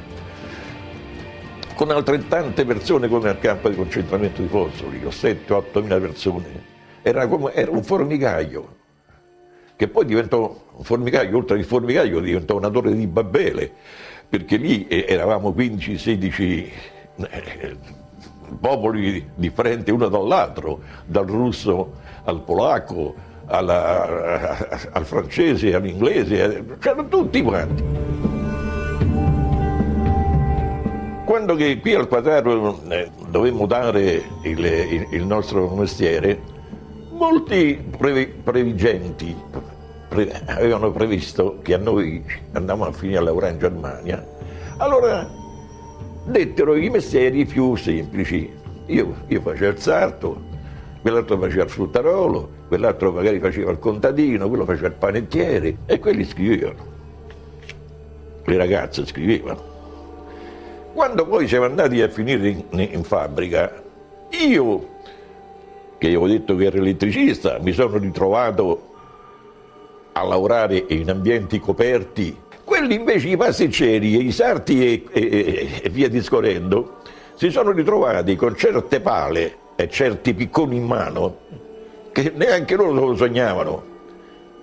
con 1.74 1.90
altrettante 1.90 2.64
persone 2.64 3.08
come 3.08 3.28
al 3.28 3.38
campo 3.38 3.68
di 3.68 3.76
concentramento 3.76 4.42
di 4.42 4.48
Fossoli, 4.48 5.00
con 5.00 5.10
7-8 5.10 5.82
mila 5.82 6.00
persone. 6.00 6.70
Era, 7.00 7.26
come, 7.28 7.54
era 7.54 7.70
un 7.70 7.82
formicaio, 7.82 8.76
che 9.76 9.88
poi 9.88 10.04
diventò 10.04 10.62
un 10.74 10.84
formicaio, 10.84 11.36
oltre 11.36 11.58
al 11.58 11.64
formicaio 11.64 12.18
diventò 12.18 12.56
una 12.56 12.68
torre 12.68 12.92
di 12.92 13.06
Babele, 13.06 13.72
perché 14.28 14.56
lì 14.56 14.86
eravamo 14.88 15.54
15-16 15.56 16.40
eh, 16.40 16.72
popoli 18.60 19.30
differenti 19.34 19.90
uno 19.90 20.08
dall'altro, 20.08 20.80
dal 21.04 21.26
russo 21.26 22.00
al 22.24 22.40
polacco, 22.42 23.14
alla, 23.46 24.56
al 24.92 25.04
francese, 25.04 25.74
all'inglese, 25.74 26.64
c'erano 26.78 27.08
tutti 27.08 27.42
quanti. 27.42 28.10
Quando 31.24 31.54
qui 31.54 31.94
al 31.94 32.08
quadraro 32.08 32.80
eh, 32.88 33.10
dovemmo 33.28 33.66
dare 33.66 34.22
il, 34.42 34.64
il, 34.64 35.06
il, 35.12 35.24
nostro 35.24 35.68
mestiere, 35.68 36.38
molti 37.10 37.82
previ, 37.96 38.26
previgenti 38.26 39.34
pre, 40.08 40.42
avevano 40.46 40.90
previsto 40.90 41.58
che 41.62 41.74
a 41.74 41.78
noi 41.78 42.22
andavamo 42.52 42.90
a 42.90 42.92
finire 42.92 43.18
a 43.18 43.22
lavorare 43.22 43.52
in 43.52 43.58
Germania. 43.58 44.26
Allora 44.76 45.41
dettero 46.24 46.76
i 46.76 46.88
mestieri 46.88 47.44
più 47.44 47.74
semplici. 47.76 48.50
Io, 48.86 49.14
io 49.26 49.40
facevo 49.40 49.70
il 49.70 49.78
sarto, 49.78 50.42
quell'altro 51.00 51.38
faceva 51.38 51.64
il 51.64 51.70
fruttarolo, 51.70 52.50
quell'altro 52.68 53.12
magari 53.12 53.38
faceva 53.38 53.70
il 53.70 53.78
contadino, 53.78 54.48
quello 54.48 54.64
faceva 54.64 54.88
il 54.88 54.94
panettiere 54.94 55.78
e 55.86 55.98
quelli 55.98 56.24
scrivevano. 56.24 56.90
Le 58.44 58.56
ragazze 58.56 59.06
scrivevano. 59.06 59.70
Quando 60.92 61.26
poi 61.26 61.48
siamo 61.48 61.64
andati 61.64 62.02
a 62.02 62.08
finire 62.08 62.48
in, 62.48 62.64
in 62.92 63.02
fabbrica, 63.02 63.82
io, 64.30 64.88
che 65.96 66.06
avevo 66.08 66.26
detto 66.26 66.54
che 66.56 66.64
ero 66.66 66.78
elettricista, 66.78 67.58
mi 67.60 67.72
sono 67.72 67.96
ritrovato 67.96 68.90
a 70.12 70.22
lavorare 70.24 70.84
in 70.88 71.08
ambienti 71.08 71.58
coperti 71.58 72.36
quelli 72.64 72.94
invece, 72.94 73.28
i 73.28 73.36
passeggeri, 73.36 74.26
i 74.26 74.32
sarti 74.32 74.84
e, 74.84 75.04
e, 75.12 75.80
e 75.82 75.88
via 75.88 76.08
discorrendo, 76.08 76.98
si 77.34 77.50
sono 77.50 77.70
ritrovati 77.72 78.36
con 78.36 78.56
certe 78.56 79.00
pale 79.00 79.56
e 79.76 79.88
certi 79.88 80.34
picconi 80.34 80.76
in 80.76 80.84
mano 80.84 81.36
che 82.12 82.32
neanche 82.34 82.76
loro 82.76 82.92
lo 82.92 83.16
sognavano. 83.16 83.90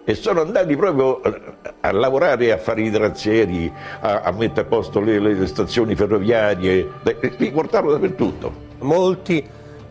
e 0.09 0.15
sono 0.15 0.41
andati 0.41 0.75
proprio 0.75 1.21
a 1.81 1.91
lavorare, 1.91 2.51
a 2.51 2.57
fare 2.57 2.81
i 2.81 2.97
razzieri, 2.97 3.71
a, 3.99 4.21
a 4.21 4.31
mettere 4.31 4.61
a 4.61 4.65
posto 4.65 4.99
le, 4.99 5.19
le 5.19 5.45
stazioni 5.45 5.93
ferroviarie, 5.93 6.87
li 7.37 7.51
portarono 7.51 7.91
dappertutto. 7.91 8.51
Molti 8.79 9.47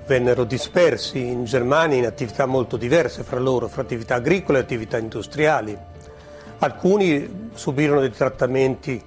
vennero 0.08 0.42
dispersi 0.42 1.24
in 1.24 1.44
Germania 1.44 1.98
in 1.98 2.06
attività 2.06 2.46
molto 2.46 2.76
diverse 2.76 3.22
fra 3.22 3.38
loro, 3.38 3.68
fra 3.68 3.82
attività 3.82 4.16
agricole 4.16 4.58
e 4.58 4.62
attività 4.62 4.98
industriali. 4.98 5.78
Alcuni 6.60 7.50
subirono 7.54 8.00
dei 8.00 8.10
trattamenti 8.10 9.02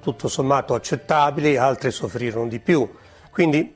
tutto 0.00 0.28
sommato 0.28 0.74
accettabili, 0.74 1.56
altri 1.56 1.90
soffrirono 1.90 2.48
di 2.48 2.58
più. 2.58 2.88
Quindi 3.30 3.74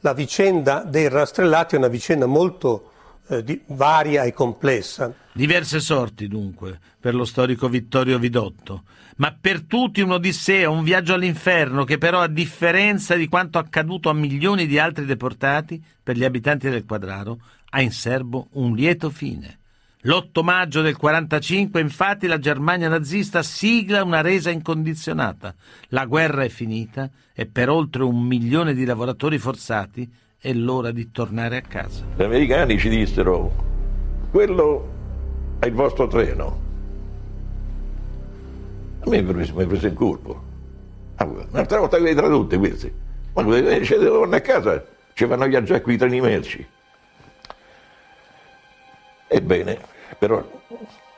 la 0.00 0.12
vicenda 0.14 0.82
dei 0.82 1.08
rastrellati 1.08 1.74
è 1.74 1.78
una 1.78 1.88
vicenda 1.88 2.26
molto 2.26 2.92
eh, 3.28 3.42
di, 3.42 3.60
varia 3.66 4.22
e 4.22 4.32
complessa. 4.32 5.12
Diverse 5.32 5.80
sorti 5.80 6.28
dunque 6.28 6.78
per 6.98 7.14
lo 7.14 7.24
storico 7.24 7.68
Vittorio 7.68 8.18
Vidotto, 8.18 8.84
ma 9.16 9.36
per 9.38 9.62
tutti 9.62 10.00
un'odissea, 10.00 10.70
un 10.70 10.82
viaggio 10.82 11.14
all'inferno 11.14 11.84
che 11.84 11.98
però 11.98 12.20
a 12.20 12.28
differenza 12.28 13.16
di 13.16 13.28
quanto 13.28 13.58
accaduto 13.58 14.08
a 14.08 14.14
milioni 14.14 14.66
di 14.66 14.78
altri 14.78 15.04
deportati, 15.04 15.82
per 16.02 16.16
gli 16.16 16.24
abitanti 16.24 16.70
del 16.70 16.84
Quadraro, 16.84 17.38
ha 17.70 17.82
in 17.82 17.92
serbo 17.92 18.48
un 18.52 18.74
lieto 18.74 19.10
fine. 19.10 19.58
L'8 20.02 20.42
maggio 20.42 20.82
del 20.82 20.96
45, 20.96 21.80
infatti, 21.80 22.26
la 22.26 22.38
Germania 22.38 22.88
nazista 22.88 23.42
sigla 23.42 24.04
una 24.04 24.20
resa 24.20 24.50
incondizionata. 24.50 25.54
La 25.88 26.04
guerra 26.04 26.44
è 26.44 26.48
finita 26.48 27.10
e 27.32 27.46
per 27.46 27.70
oltre 27.70 28.04
un 28.04 28.22
milione 28.22 28.74
di 28.74 28.84
lavoratori 28.84 29.38
forzati 29.38 30.08
è 30.38 30.52
l'ora 30.52 30.92
di 30.92 31.10
tornare 31.10 31.56
a 31.56 31.60
casa. 31.62 32.04
Gli 32.14 32.22
americani 32.22 32.78
ci 32.78 32.88
dissero, 32.88 33.52
quello 34.30 34.92
è 35.58 35.66
il 35.66 35.72
vostro 35.72 36.06
treno. 36.06 36.60
A 39.00 39.10
me 39.10 39.22
mi 39.22 39.44
è 39.44 39.66
preso 39.66 39.86
in 39.86 39.94
colpo. 39.94 40.44
Ah, 41.16 41.24
un'altra 41.24 41.80
volta 41.80 41.96
che 41.96 42.02
le 42.04 42.14
tradotte 42.14 42.58
queste. 42.58 42.94
Ma 43.32 43.42
se 43.50 43.96
tornare 43.96 44.36
a 44.36 44.40
casa 44.40 44.84
ci 45.14 45.26
fanno 45.26 45.46
viaggiare 45.46 45.80
qui 45.80 45.94
i 45.94 45.96
treni 45.96 46.20
merci. 46.20 46.66
Ebbene, 49.28 49.78
però 50.18 50.42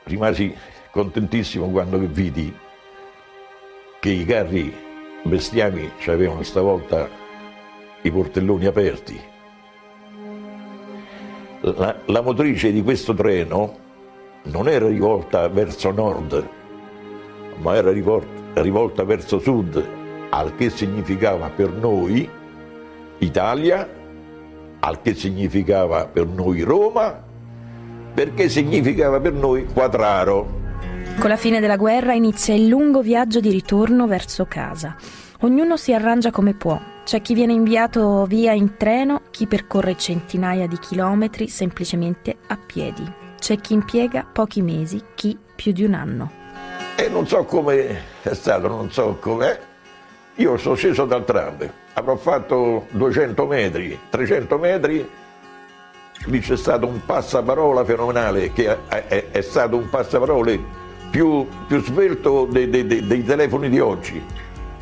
rimasi 0.03 0.55
contentissimo 0.91 1.69
quando 1.69 1.99
vidi 1.99 2.55
che 3.99 4.09
i 4.09 4.25
carri 4.25 4.73
bestiami 5.23 5.91
avevano 6.07 6.41
stavolta 6.43 7.07
i 8.01 8.11
portelloni 8.11 8.65
aperti. 8.65 9.19
La, 11.61 11.95
la, 12.05 12.21
motrice 12.21 12.71
di 12.71 12.81
questo 12.81 13.13
treno 13.13 13.77
non 14.43 14.69
era 14.69 14.87
rivolta 14.87 15.47
verso 15.49 15.91
nord, 15.91 16.49
ma 17.57 17.75
era 17.75 17.91
rivolta, 17.91 18.61
rivolta 18.61 19.03
verso 19.03 19.39
sud, 19.39 19.87
al 20.29 20.55
che 20.55 20.69
significava 20.69 21.49
per 21.49 21.69
noi 21.71 22.27
Italia, 23.17 23.87
al 24.79 25.01
che 25.01 25.13
significava 25.13 26.07
per 26.07 26.25
noi 26.25 26.61
Roma 26.61 27.27
perché 28.13 28.49
significava 28.49 29.19
per 29.19 29.33
noi 29.33 29.65
Quadraro. 29.65 30.57
Con 31.19 31.29
la 31.29 31.37
fine 31.37 31.59
della 31.59 31.75
guerra 31.75 32.13
inizia 32.13 32.53
il 32.53 32.67
lungo 32.67 33.01
viaggio 33.01 33.39
di 33.39 33.49
ritorno 33.49 34.07
verso 34.07 34.45
casa. 34.45 34.95
Ognuno 35.41 35.77
si 35.77 35.93
arrangia 35.93 36.31
come 36.31 36.53
può. 36.53 36.79
C'è 37.03 37.21
chi 37.21 37.33
viene 37.33 37.53
inviato 37.53 38.25
via 38.25 38.53
in 38.53 38.77
treno, 38.77 39.23
chi 39.31 39.47
percorre 39.47 39.97
centinaia 39.97 40.67
di 40.67 40.77
chilometri 40.77 41.47
semplicemente 41.47 42.37
a 42.47 42.57
piedi. 42.57 43.03
C'è 43.37 43.57
chi 43.57 43.73
impiega 43.73 44.25
pochi 44.31 44.61
mesi, 44.61 45.01
chi 45.15 45.37
più 45.55 45.71
di 45.71 45.83
un 45.83 45.93
anno. 45.93 46.31
E 46.95 47.07
non 47.09 47.27
so 47.27 47.45
come 47.45 48.01
è 48.21 48.33
stato, 48.33 48.67
non 48.67 48.91
so 48.91 49.17
com'è. 49.19 49.59
Io 50.35 50.57
sono 50.57 50.75
sceso 50.75 51.05
dal 51.05 51.25
tram, 51.25 51.69
avrò 51.93 52.15
fatto 52.15 52.85
200 52.91 53.45
metri, 53.45 53.99
300 54.09 54.57
metri 54.57 55.09
lì 56.25 56.39
c'è 56.39 56.57
stato 56.57 56.85
un 56.85 56.99
passaparola 57.05 57.85
fenomenale 57.85 58.51
che 58.51 58.77
è, 58.87 59.05
è, 59.07 59.25
è 59.31 59.41
stato 59.41 59.77
un 59.77 59.89
passaparole 59.89 60.59
più, 61.09 61.45
più 61.67 61.81
svelto 61.83 62.47
dei, 62.49 62.69
dei, 62.69 62.85
dei, 62.85 63.05
dei, 63.05 63.23
telefoni 63.23 63.69
di 63.69 63.79
oggi 63.79 64.21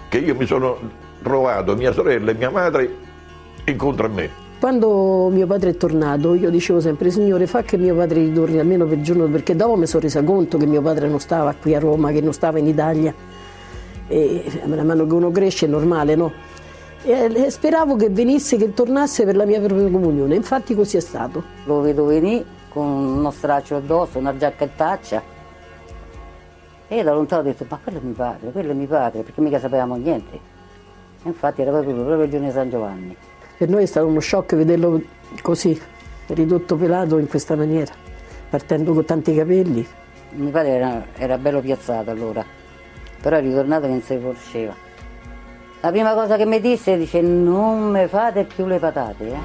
che 0.10 0.18
io 0.18 0.36
mi 0.36 0.46
sono 0.46 0.78
trovato 1.22 1.76
mia 1.76 1.94
sorella 1.94 2.32
e 2.32 2.34
mia 2.34 2.50
madre 2.50 2.96
incontro 3.66 4.08
a 4.08 4.10
me 4.10 4.46
quando 4.60 5.30
mio 5.32 5.46
padre 5.46 5.72
è 5.72 5.78
tornato 5.78 6.34
io 6.34 6.50
dicevo 6.50 6.80
sempre 6.80 7.12
Signore 7.12 7.46
fa 7.46 7.62
che 7.62 7.78
mio 7.78 7.96
padre 7.96 8.22
ritorni 8.22 8.60
almeno 8.60 8.86
per 8.86 9.02
giorno 9.02 9.28
perché 9.28 9.56
dopo 9.56 9.76
mi 9.76 9.86
sono 9.86 10.04
resa 10.04 10.24
conto 10.24 10.58
che 10.58 10.66
mio 10.66 10.82
padre 10.82 11.08
non 11.08 11.20
stava 11.20 11.54
qui 11.54 11.76
a 11.76 11.80
Roma 11.80 12.12
che 12.12 12.22
non 12.22 12.34
stava 12.34 12.58
in 12.58 12.68
Italia 12.68 13.14
e 14.08 14.62
man 14.66 14.86
mano 14.86 15.06
che 15.06 15.14
uno 15.14 15.32
cresce 15.32 15.66
è 15.66 15.70
normale 15.70 16.16
no? 16.16 16.32
E 17.04 17.50
speravo 17.50 17.96
che 17.96 18.10
venisse, 18.10 18.58
che 18.58 18.74
tornasse 18.74 19.24
per 19.24 19.36
la 19.36 19.46
mia 19.46 19.62
prima 19.62 19.90
comunione, 19.90 20.36
infatti 20.36 20.76
così 20.76 20.98
è 20.98 21.02
stato. 21.02 21.44
Lo 21.66 21.82
vedo 21.82 22.06
venire 22.06 22.46
con 22.70 22.86
uno 22.86 23.32
straccio 23.32 23.76
addosso, 23.78 24.18
una 24.18 24.36
giacchettaccia 24.36 25.36
e 26.90 27.04
da 27.04 27.14
lontano 27.14 27.42
ho 27.42 27.44
detto 27.44 27.66
ma 27.68 27.80
quello 27.84 28.00
è 28.00 28.02
mio 28.02 28.14
padre, 28.14 28.52
quello 28.52 28.72
è 28.72 28.74
mio 28.74 28.88
padre, 28.88 29.22
perché 29.22 29.42
mica 29.42 29.60
sapevamo 29.60 29.96
niente. 29.96 30.36
E 30.36 31.28
infatti 31.28 31.62
era 31.62 31.72
proprio, 31.72 31.96
proprio 31.96 32.24
il 32.24 32.30
giorno 32.30 32.48
di 32.48 32.54
San 32.54 32.70
Giovanni. 32.70 33.18
Per 33.58 33.68
noi 33.68 33.84
è 33.84 33.86
stato 33.86 34.08
uno 34.08 34.22
shock 34.22 34.56
vederlo 34.56 35.02
così, 35.42 35.80
ridotto 36.28 36.78
pelato 36.78 37.18
in 37.18 37.28
questa 37.28 37.56
maniera, 37.56 37.92
partendo 38.50 38.94
con 38.94 39.04
tanti 39.04 39.36
capelli. 39.36 39.86
Mio 40.32 40.50
padre 40.50 40.70
era, 40.70 41.06
era 41.16 41.38
bello 41.38 41.60
piazzato 41.60 42.10
allora, 42.10 42.46
però 43.22 43.36
è 43.36 43.42
ritornato 43.42 43.82
che 43.82 43.88
non 43.88 44.02
si 44.02 44.18
conosceva. 44.18 44.87
La 45.80 45.92
prima 45.92 46.14
cosa 46.16 46.38
che 46.38 46.46
mi 46.46 46.60
disse 46.60 46.98
dice 46.98 47.22
non 47.22 47.92
mi 47.92 48.08
fate 48.08 48.46
più 48.46 48.66
le 48.66 48.80
patate. 48.80 49.38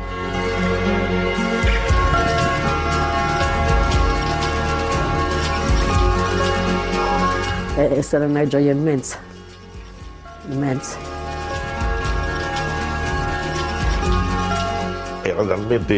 Eh? 7.77 7.97
È 7.97 8.01
stata 8.01 8.25
una 8.25 8.47
gioia 8.47 8.73
immensa, 8.73 9.19
immensa. 10.49 10.97
Era 15.23 15.45
talmente 15.45 15.95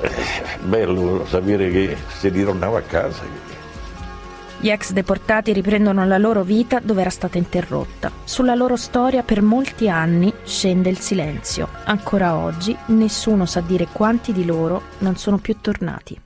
eh, 0.00 0.10
bello 0.62 1.26
sapere 1.26 1.70
che 1.70 1.96
si 2.16 2.28
ritornava 2.28 2.78
a 2.78 2.82
casa. 2.82 3.43
Gli 4.64 4.70
ex 4.70 4.92
deportati 4.92 5.52
riprendono 5.52 6.06
la 6.06 6.16
loro 6.16 6.42
vita 6.42 6.80
dove 6.80 7.02
era 7.02 7.10
stata 7.10 7.36
interrotta. 7.36 8.10
Sulla 8.24 8.54
loro 8.54 8.76
storia 8.76 9.22
per 9.22 9.42
molti 9.42 9.90
anni 9.90 10.32
scende 10.44 10.88
il 10.88 10.98
silenzio. 11.00 11.68
Ancora 11.84 12.36
oggi 12.38 12.74
nessuno 12.86 13.44
sa 13.44 13.60
dire 13.60 13.88
quanti 13.92 14.32
di 14.32 14.46
loro 14.46 14.84
non 15.00 15.18
sono 15.18 15.36
più 15.36 15.58
tornati. 15.60 16.18